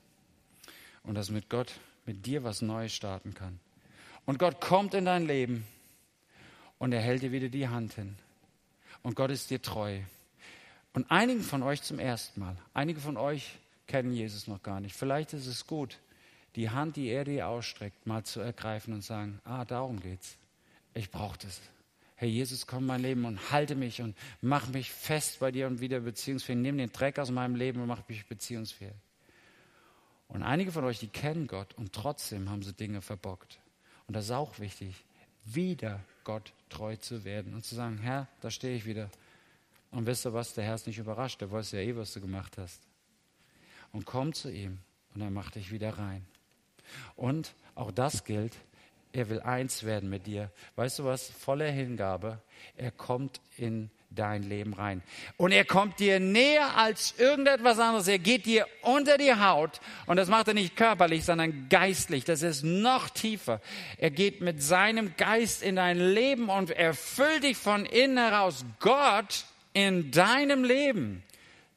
[1.03, 1.73] Und dass mit Gott,
[2.05, 3.59] mit dir was Neues starten kann.
[4.25, 5.65] Und Gott kommt in dein Leben
[6.77, 8.15] und er hält dir wieder die Hand hin.
[9.03, 9.99] Und Gott ist dir treu.
[10.93, 13.57] Und einigen von euch zum ersten Mal, einige von euch
[13.87, 14.95] kennen Jesus noch gar nicht.
[14.95, 15.97] Vielleicht ist es gut,
[16.55, 20.37] die Hand, die er dir ausstreckt, mal zu ergreifen und sagen, ah, darum geht's.
[20.93, 21.61] Ich brauche das.
[22.15, 25.67] Herr Jesus, komm in mein Leben und halte mich und mach mich fest bei dir
[25.67, 26.59] und wieder beziehungsfähig.
[26.59, 28.93] Nimm den Dreck aus meinem Leben und mach mich beziehungsfähig.
[30.27, 33.60] Und einige von euch, die kennen Gott und trotzdem haben sie Dinge verbockt.
[34.11, 35.05] Und das ist auch wichtig,
[35.45, 39.09] wieder Gott treu zu werden und zu sagen, Herr, da stehe ich wieder.
[39.89, 42.19] Und wisst ihr was, der Herr ist nicht überrascht, der weiß ja eh, was du
[42.19, 42.81] gemacht hast.
[43.93, 44.79] Und komm zu ihm
[45.15, 46.25] und er macht dich wieder rein.
[47.15, 48.57] Und auch das gilt,
[49.13, 50.51] er will eins werden mit dir.
[50.75, 52.41] Weißt du was, voller Hingabe,
[52.75, 55.01] er kommt in dein Leben rein.
[55.37, 58.07] Und er kommt dir näher als irgendetwas anderes.
[58.07, 59.79] Er geht dir unter die Haut.
[60.05, 62.25] Und das macht er nicht körperlich, sondern geistlich.
[62.25, 63.61] Das ist noch tiefer.
[63.97, 68.65] Er geht mit seinem Geist in dein Leben und erfüllt dich von innen heraus.
[68.79, 71.23] Gott in deinem Leben.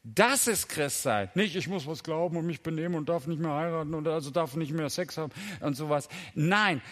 [0.03, 1.31] Das ist Christsein.
[1.35, 4.31] Nicht, ich muss was glauben und mich benehmen und darf nicht mehr heiraten und also
[4.31, 6.11] darf nicht mehr Sex haben und sowas.
[6.35, 6.83] Nein,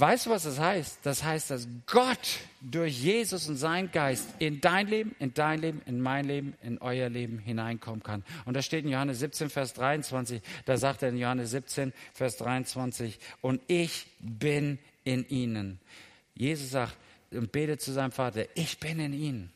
[0.00, 1.00] Weißt du, was das heißt?
[1.02, 5.82] Das heißt, dass Gott durch Jesus und sein Geist in dein Leben, in dein Leben,
[5.84, 8.24] in mein Leben, in euer Leben hineinkommen kann.
[8.46, 12.38] Und da steht in Johannes 17, Vers 23, da sagt er in Johannes 17, Vers
[12.38, 15.78] 23, und ich bin in ihnen.
[16.34, 16.96] Jesus sagt
[17.30, 19.52] und betet zu seinem Vater, ich bin in ihnen.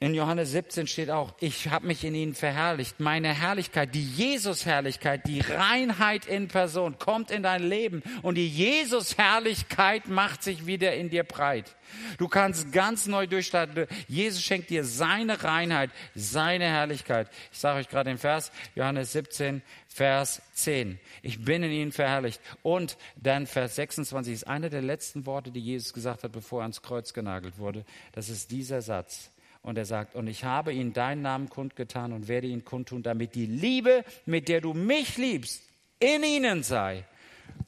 [0.00, 3.00] In Johannes 17 steht auch, ich habe mich in ihnen verherrlicht.
[3.00, 10.08] Meine Herrlichkeit, die Jesus-Herrlichkeit, die Reinheit in Person kommt in dein Leben und die Jesus-Herrlichkeit
[10.08, 11.74] macht sich wieder in dir breit.
[12.18, 13.86] Du kannst ganz neu durchstarten.
[14.06, 17.28] Jesus schenkt dir seine Reinheit, seine Herrlichkeit.
[17.52, 21.00] Ich sage euch gerade den Vers, Johannes 17, Vers 10.
[21.22, 22.40] Ich bin in ihnen verherrlicht.
[22.62, 26.64] Und dann Vers 26 ist einer der letzten Worte, die Jesus gesagt hat, bevor er
[26.64, 27.84] ans Kreuz genagelt wurde.
[28.12, 29.30] Das ist dieser Satz.
[29.68, 33.34] Und er sagt, und ich habe ihnen deinen Namen kundgetan und werde ihn kundtun, damit
[33.34, 35.62] die Liebe, mit der du mich liebst,
[36.00, 37.04] in ihnen sei.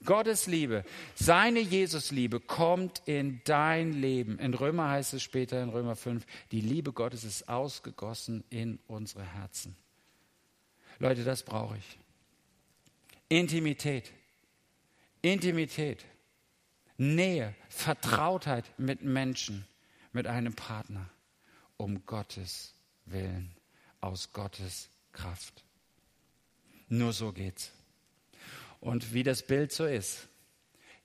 [0.07, 0.83] Gottes Liebe,
[1.15, 4.39] seine Jesusliebe kommt in dein Leben.
[4.39, 9.23] In Römer heißt es später, in Römer 5, die Liebe Gottes ist ausgegossen in unsere
[9.35, 9.77] Herzen.
[11.01, 11.99] Leute, das brauche ich.
[13.29, 14.11] Intimität.
[15.21, 16.07] Intimität.
[16.97, 19.67] Nähe, Vertrautheit mit Menschen,
[20.15, 21.11] mit einem Partner
[21.81, 22.75] um Gottes
[23.07, 23.51] Willen,
[24.03, 25.65] aus Gottes Kraft.
[26.89, 27.73] Nur so geht's.
[28.81, 30.29] Und wie das Bild so ist,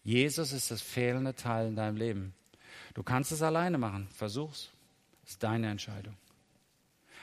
[0.04, 2.34] Jesus ist das fehlende Teil in deinem Leben.
[2.94, 4.70] Du kannst es alleine machen, versuch's.
[5.26, 6.16] Ist deine Entscheidung.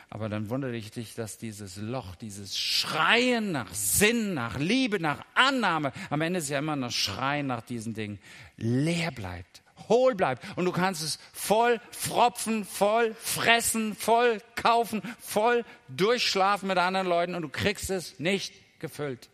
[0.08, 5.24] Aber dann wundere ich dich, dass dieses Loch, dieses Schreien nach Sinn, nach Liebe, nach
[5.34, 8.18] Annahme, am Ende ist ja immer noch Schreien nach diesen Dingen,
[8.56, 10.44] leer bleibt hohl bleibt.
[10.56, 17.34] Und du kannst es voll fropfen, voll fressen, voll kaufen, voll durchschlafen mit anderen Leuten
[17.34, 19.28] und du kriegst es nicht gefüllt,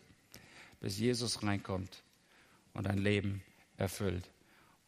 [0.79, 2.03] bis Jesus reinkommt
[2.73, 3.43] und dein Leben
[3.77, 4.29] erfüllt.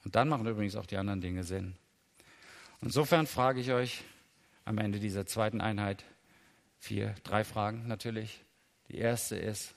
[0.03, 1.76] Und dann machen übrigens auch die anderen Dinge Sinn.
[2.82, 4.03] Insofern frage ich euch
[4.66, 6.03] am Ende dieser zweiten Einheit
[6.80, 8.43] vier, drei Fragen natürlich.
[8.89, 9.76] Die erste ist,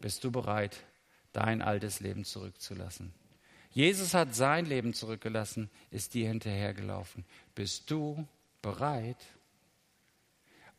[0.00, 0.84] bist du bereit,
[1.32, 3.12] dein altes Leben zurückzulassen?
[3.70, 7.24] Jesus hat sein Leben zurückgelassen, ist dir hinterhergelaufen.
[7.54, 8.26] Bist du
[8.62, 9.18] bereit,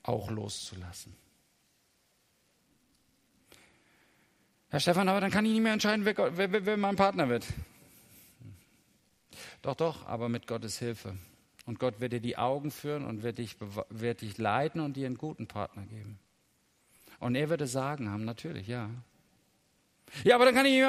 [0.03, 1.15] auch loszulassen?
[4.69, 7.47] Herr Stefan, aber dann kann ich nicht mehr entscheiden, wer, wer, wer mein Partner wird.
[9.61, 11.17] Doch, doch, aber mit Gottes Hilfe.
[11.65, 13.57] Und Gott wird dir die Augen führen und wird dich,
[13.89, 16.19] wird dich leiten und dir einen guten Partner geben.
[17.19, 18.89] Und er würde sagen haben, natürlich, ja.
[20.23, 20.81] Ja, aber dann kann ich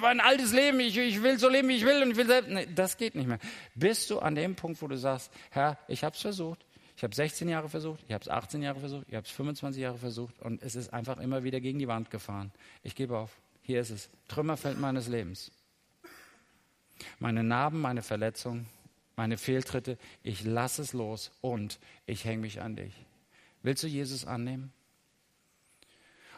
[0.00, 2.50] mein altes Leben, ich, ich will so leben, wie ich will und ich will selbst.
[2.50, 3.38] Nee, das geht nicht mehr.
[3.74, 6.64] Bist du an dem Punkt, wo du sagst, Herr, ich habe es versucht,
[6.96, 9.82] ich habe 16 Jahre versucht, ich habe es 18 Jahre versucht, ich habe es 25
[9.82, 12.52] Jahre versucht und es ist einfach immer wieder gegen die Wand gefahren.
[12.82, 13.30] Ich gebe auf.
[13.62, 14.10] Hier ist es.
[14.28, 15.50] Trümmerfeld meines Lebens.
[17.18, 18.66] Meine Narben, meine Verletzungen,
[19.16, 22.92] meine Fehltritte, ich lasse es los und ich hänge mich an dich.
[23.62, 24.72] Willst du Jesus annehmen?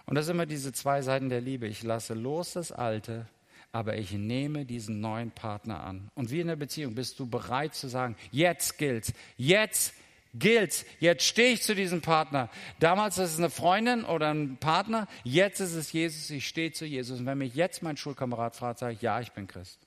[0.06, 1.66] Und das sind immer diese zwei Seiten der Liebe.
[1.66, 3.26] Ich lasse los das Alte,
[3.72, 6.10] aber ich nehme diesen neuen Partner an.
[6.14, 9.94] Und wie in der Beziehung bist du bereit zu sagen, jetzt gilt's, jetzt
[10.34, 12.50] gilt's, jetzt stehe ich zu diesem Partner.
[12.80, 16.84] Damals ist es eine Freundin oder ein Partner, jetzt ist es Jesus, ich stehe zu
[16.84, 17.20] Jesus.
[17.20, 19.83] Und wenn mich jetzt mein Schulkamerad fragt, sage ich, ja, ich bin Christ.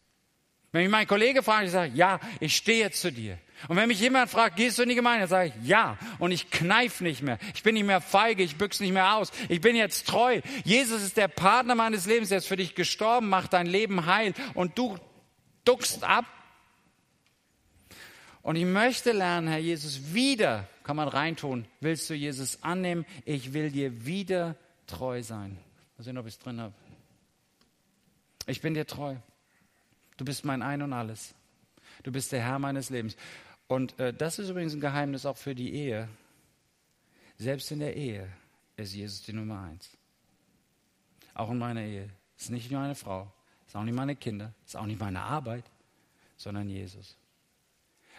[0.78, 3.40] Wenn mich mein Kollege fragt, ich sage, ja, ich stehe jetzt zu dir.
[3.68, 5.98] Und wenn mich jemand fragt, gehst du in die Gemeinde, sage ich, ja.
[6.20, 7.40] Und ich kneif nicht mehr.
[7.56, 9.32] Ich bin nicht mehr feige, ich büchse nicht mehr aus.
[9.50, 10.40] Ich bin jetzt treu.
[10.64, 12.30] Jesus ist der Partner meines Lebens.
[12.30, 14.36] Er ist für dich gestorben, macht dein Leben heil.
[14.54, 15.00] Und du
[15.66, 16.26] duckst ab.
[18.44, 23.04] Und ich möchte lernen, Herr Jesus, wieder, kann man reintun, willst du Jesus annehmen?
[23.26, 24.56] Ich will dir wieder
[24.86, 25.58] treu sein.
[25.98, 26.76] Mal sehen, ob ich es drin habe.
[28.46, 29.16] Ich bin dir treu.
[30.18, 31.34] Du bist mein Ein und alles.
[32.04, 33.16] Du bist der Herr meines Lebens.
[33.68, 36.08] Und äh, das ist übrigens ein Geheimnis auch für die Ehe.
[37.38, 38.28] Selbst in der Ehe
[38.78, 39.90] ist Jesus die Nummer eins.
[41.34, 42.10] Auch in meiner Ehe.
[42.38, 43.32] Ist nicht nur meine Frau,
[43.66, 45.66] ist auch nicht meine Kinder, ist auch nicht meine Arbeit,
[46.38, 47.17] sondern Jesus.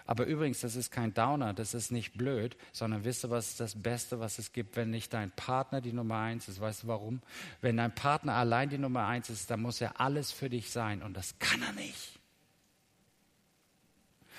[0.09, 3.61] Aber übrigens, das ist kein Downer, das ist nicht blöd, sondern wisst ihr, was ist
[3.61, 6.63] das Beste, was es gibt, wenn nicht dein Partner die Nummer eins ist?
[6.63, 7.21] Weißt du warum?
[7.61, 11.03] Wenn dein Partner allein die Nummer eins ist, dann muss er alles für dich sein
[11.03, 12.19] und das kann er nicht.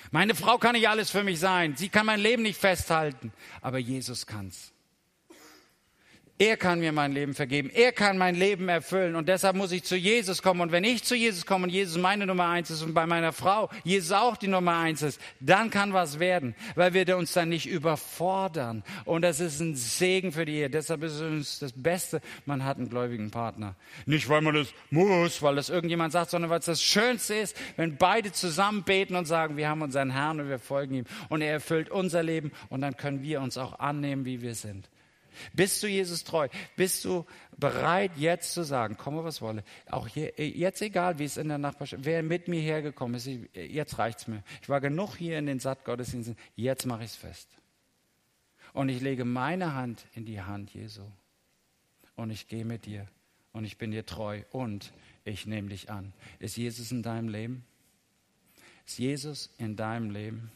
[0.09, 3.77] Meine Frau kann nicht alles für mich sein, sie kann mein Leben nicht festhalten, aber
[3.77, 4.73] Jesus kann's.
[6.41, 7.69] Er kann mir mein Leben vergeben.
[7.69, 9.17] Er kann mein Leben erfüllen.
[9.17, 10.61] Und deshalb muss ich zu Jesus kommen.
[10.61, 13.33] Und wenn ich zu Jesus komme und Jesus meine Nummer eins ist und bei meiner
[13.33, 17.49] Frau Jesus auch die Nummer eins ist, dann kann was werden, weil wir uns dann
[17.49, 18.85] nicht überfordern.
[19.03, 20.69] Und das ist ein Segen für die Ehe.
[20.69, 23.75] Deshalb ist es das Beste, man hat einen gläubigen Partner.
[24.05, 27.57] Nicht, weil man das muss, weil das irgendjemand sagt, sondern weil es das Schönste ist,
[27.75, 31.05] wenn beide zusammen beten und sagen, wir haben unseren Herrn und wir folgen ihm.
[31.27, 34.87] Und er erfüllt unser Leben und dann können wir uns auch annehmen, wie wir sind.
[35.53, 36.47] Bist du Jesus treu?
[36.75, 37.25] Bist du
[37.57, 39.63] bereit, jetzt zu sagen, komme was wolle?
[39.89, 43.97] Auch hier, jetzt egal, wie es in der Nachbarschaft, wer mit mir hergekommen ist, jetzt
[43.97, 44.43] reicht's mir.
[44.61, 47.49] Ich war genug hier in den Sattgottesdiensten, jetzt mache ich es fest.
[48.73, 51.03] Und ich lege meine Hand in die Hand Jesu.
[52.15, 53.07] Und ich gehe mit dir.
[53.51, 54.43] Und ich bin dir treu.
[54.51, 54.93] Und
[55.25, 56.13] ich nehme dich an.
[56.39, 57.65] Ist Jesus in deinem Leben?
[58.85, 60.51] Ist Jesus in deinem Leben?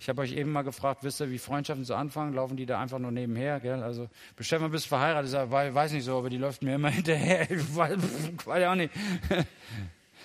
[0.00, 2.32] Ich habe euch eben mal gefragt, wisst ihr, wie Freundschaften so anfangen?
[2.32, 3.60] Laufen die da einfach nur nebenher?
[3.60, 3.82] Gell?
[3.82, 4.08] Also,
[4.40, 5.26] Stefan, bist verheiratet?
[5.26, 7.50] Ich sage, weiß nicht so, aber die läuft mir immer hinterher.
[7.50, 7.98] Ich weiß,
[8.46, 8.94] weiß auch nicht.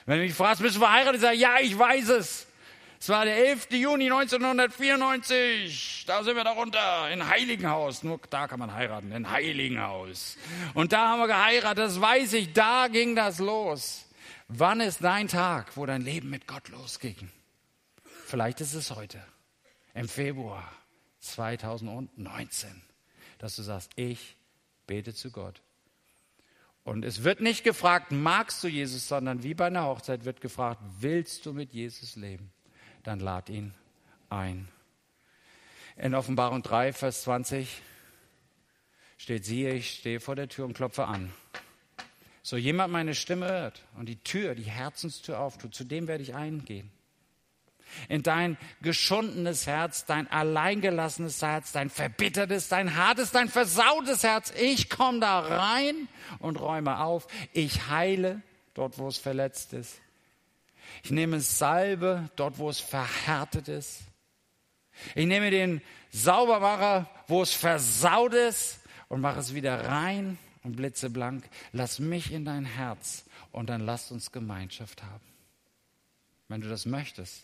[0.06, 1.16] Wenn du mich fragst, bist du verheiratet?
[1.16, 2.48] Ich sage, ja, ich weiß es.
[3.02, 3.68] Es war der 11.
[3.72, 6.06] Juni 1994.
[6.08, 8.02] Da sind wir darunter, in Heiligenhaus.
[8.04, 10.38] Nur da kann man heiraten, in Heiligenhaus.
[10.74, 14.06] Und da haben wir geheiratet, das weiß ich, da ging das los.
[14.48, 17.30] Wann ist dein Tag, wo dein Leben mit Gott losging?
[18.26, 19.22] Vielleicht ist es heute
[19.96, 20.72] im Februar
[21.22, 22.70] 2019,
[23.40, 24.38] dass du sagst, ich
[24.86, 25.62] bete zu Gott.
[26.84, 30.82] Und es wird nicht gefragt, magst du Jesus, sondern wie bei einer Hochzeit wird gefragt,
[31.00, 32.52] willst du mit Jesus leben?
[33.02, 33.74] Dann lad ihn
[34.30, 34.68] ein.
[35.96, 37.82] In Offenbarung 3, Vers 20
[39.18, 41.32] steht, siehe, ich stehe vor der Tür und klopfe an.
[42.44, 46.36] So jemand meine Stimme hört und die Tür, die Herzenstür auftut, zu dem werde ich
[46.36, 46.92] eingehen
[48.10, 54.54] in dein geschundenes Herz, dein alleingelassenes Herz, dein verbittertes, dein hartes, dein versautes Herz.
[54.60, 56.08] Ich komme da rein
[56.40, 57.28] und räume auf.
[57.54, 58.42] Ich heile
[58.74, 60.00] dort, wo es verletzt ist.
[61.04, 64.02] Ich nehme Salbe dort, wo es verhärtet ist.
[65.14, 65.82] Ich nehme den
[66.12, 68.80] Saubermacher, wo es versaut ist
[69.10, 71.48] und mache es wieder rein und blitzeblank.
[71.74, 75.26] Lass mich in dein Herz und dann lass uns Gemeinschaft haben.
[76.48, 77.44] Wenn du das möchtest,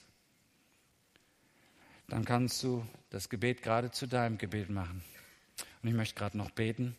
[2.12, 5.02] dann kannst du das Gebet gerade zu deinem Gebet machen.
[5.82, 6.98] Und ich möchte gerade noch beten.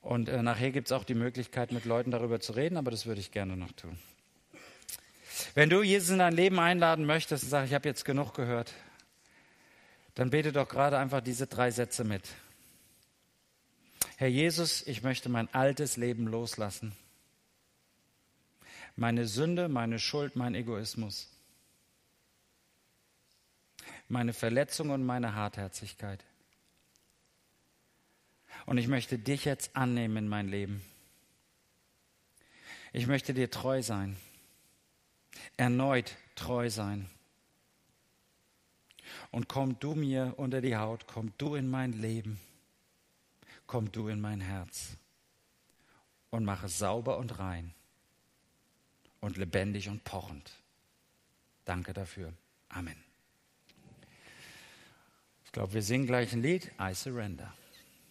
[0.00, 3.04] Und äh, nachher gibt es auch die Möglichkeit, mit Leuten darüber zu reden, aber das
[3.04, 3.98] würde ich gerne noch tun.
[5.54, 8.72] Wenn du Jesus in dein Leben einladen möchtest und sagst, ich habe jetzt genug gehört,
[10.14, 12.22] dann bete doch gerade einfach diese drei Sätze mit.
[14.18, 16.92] Herr Jesus, ich möchte mein altes Leben loslassen.
[18.94, 21.28] Meine Sünde, meine Schuld, mein Egoismus.
[24.08, 26.24] Meine Verletzung und meine Hartherzigkeit.
[28.66, 30.82] Und ich möchte dich jetzt annehmen in mein Leben.
[32.92, 34.16] Ich möchte dir treu sein,
[35.56, 37.08] erneut treu sein.
[39.30, 42.40] Und komm du mir unter die Haut, komm du in mein Leben,
[43.66, 44.96] komm du in mein Herz
[46.30, 47.74] und mach es sauber und rein
[49.20, 50.52] und lebendig und pochend.
[51.64, 52.32] Danke dafür.
[52.68, 53.07] Amen.
[55.48, 57.50] Ich glaube, wir singen gleich ein Lied, I Surrender.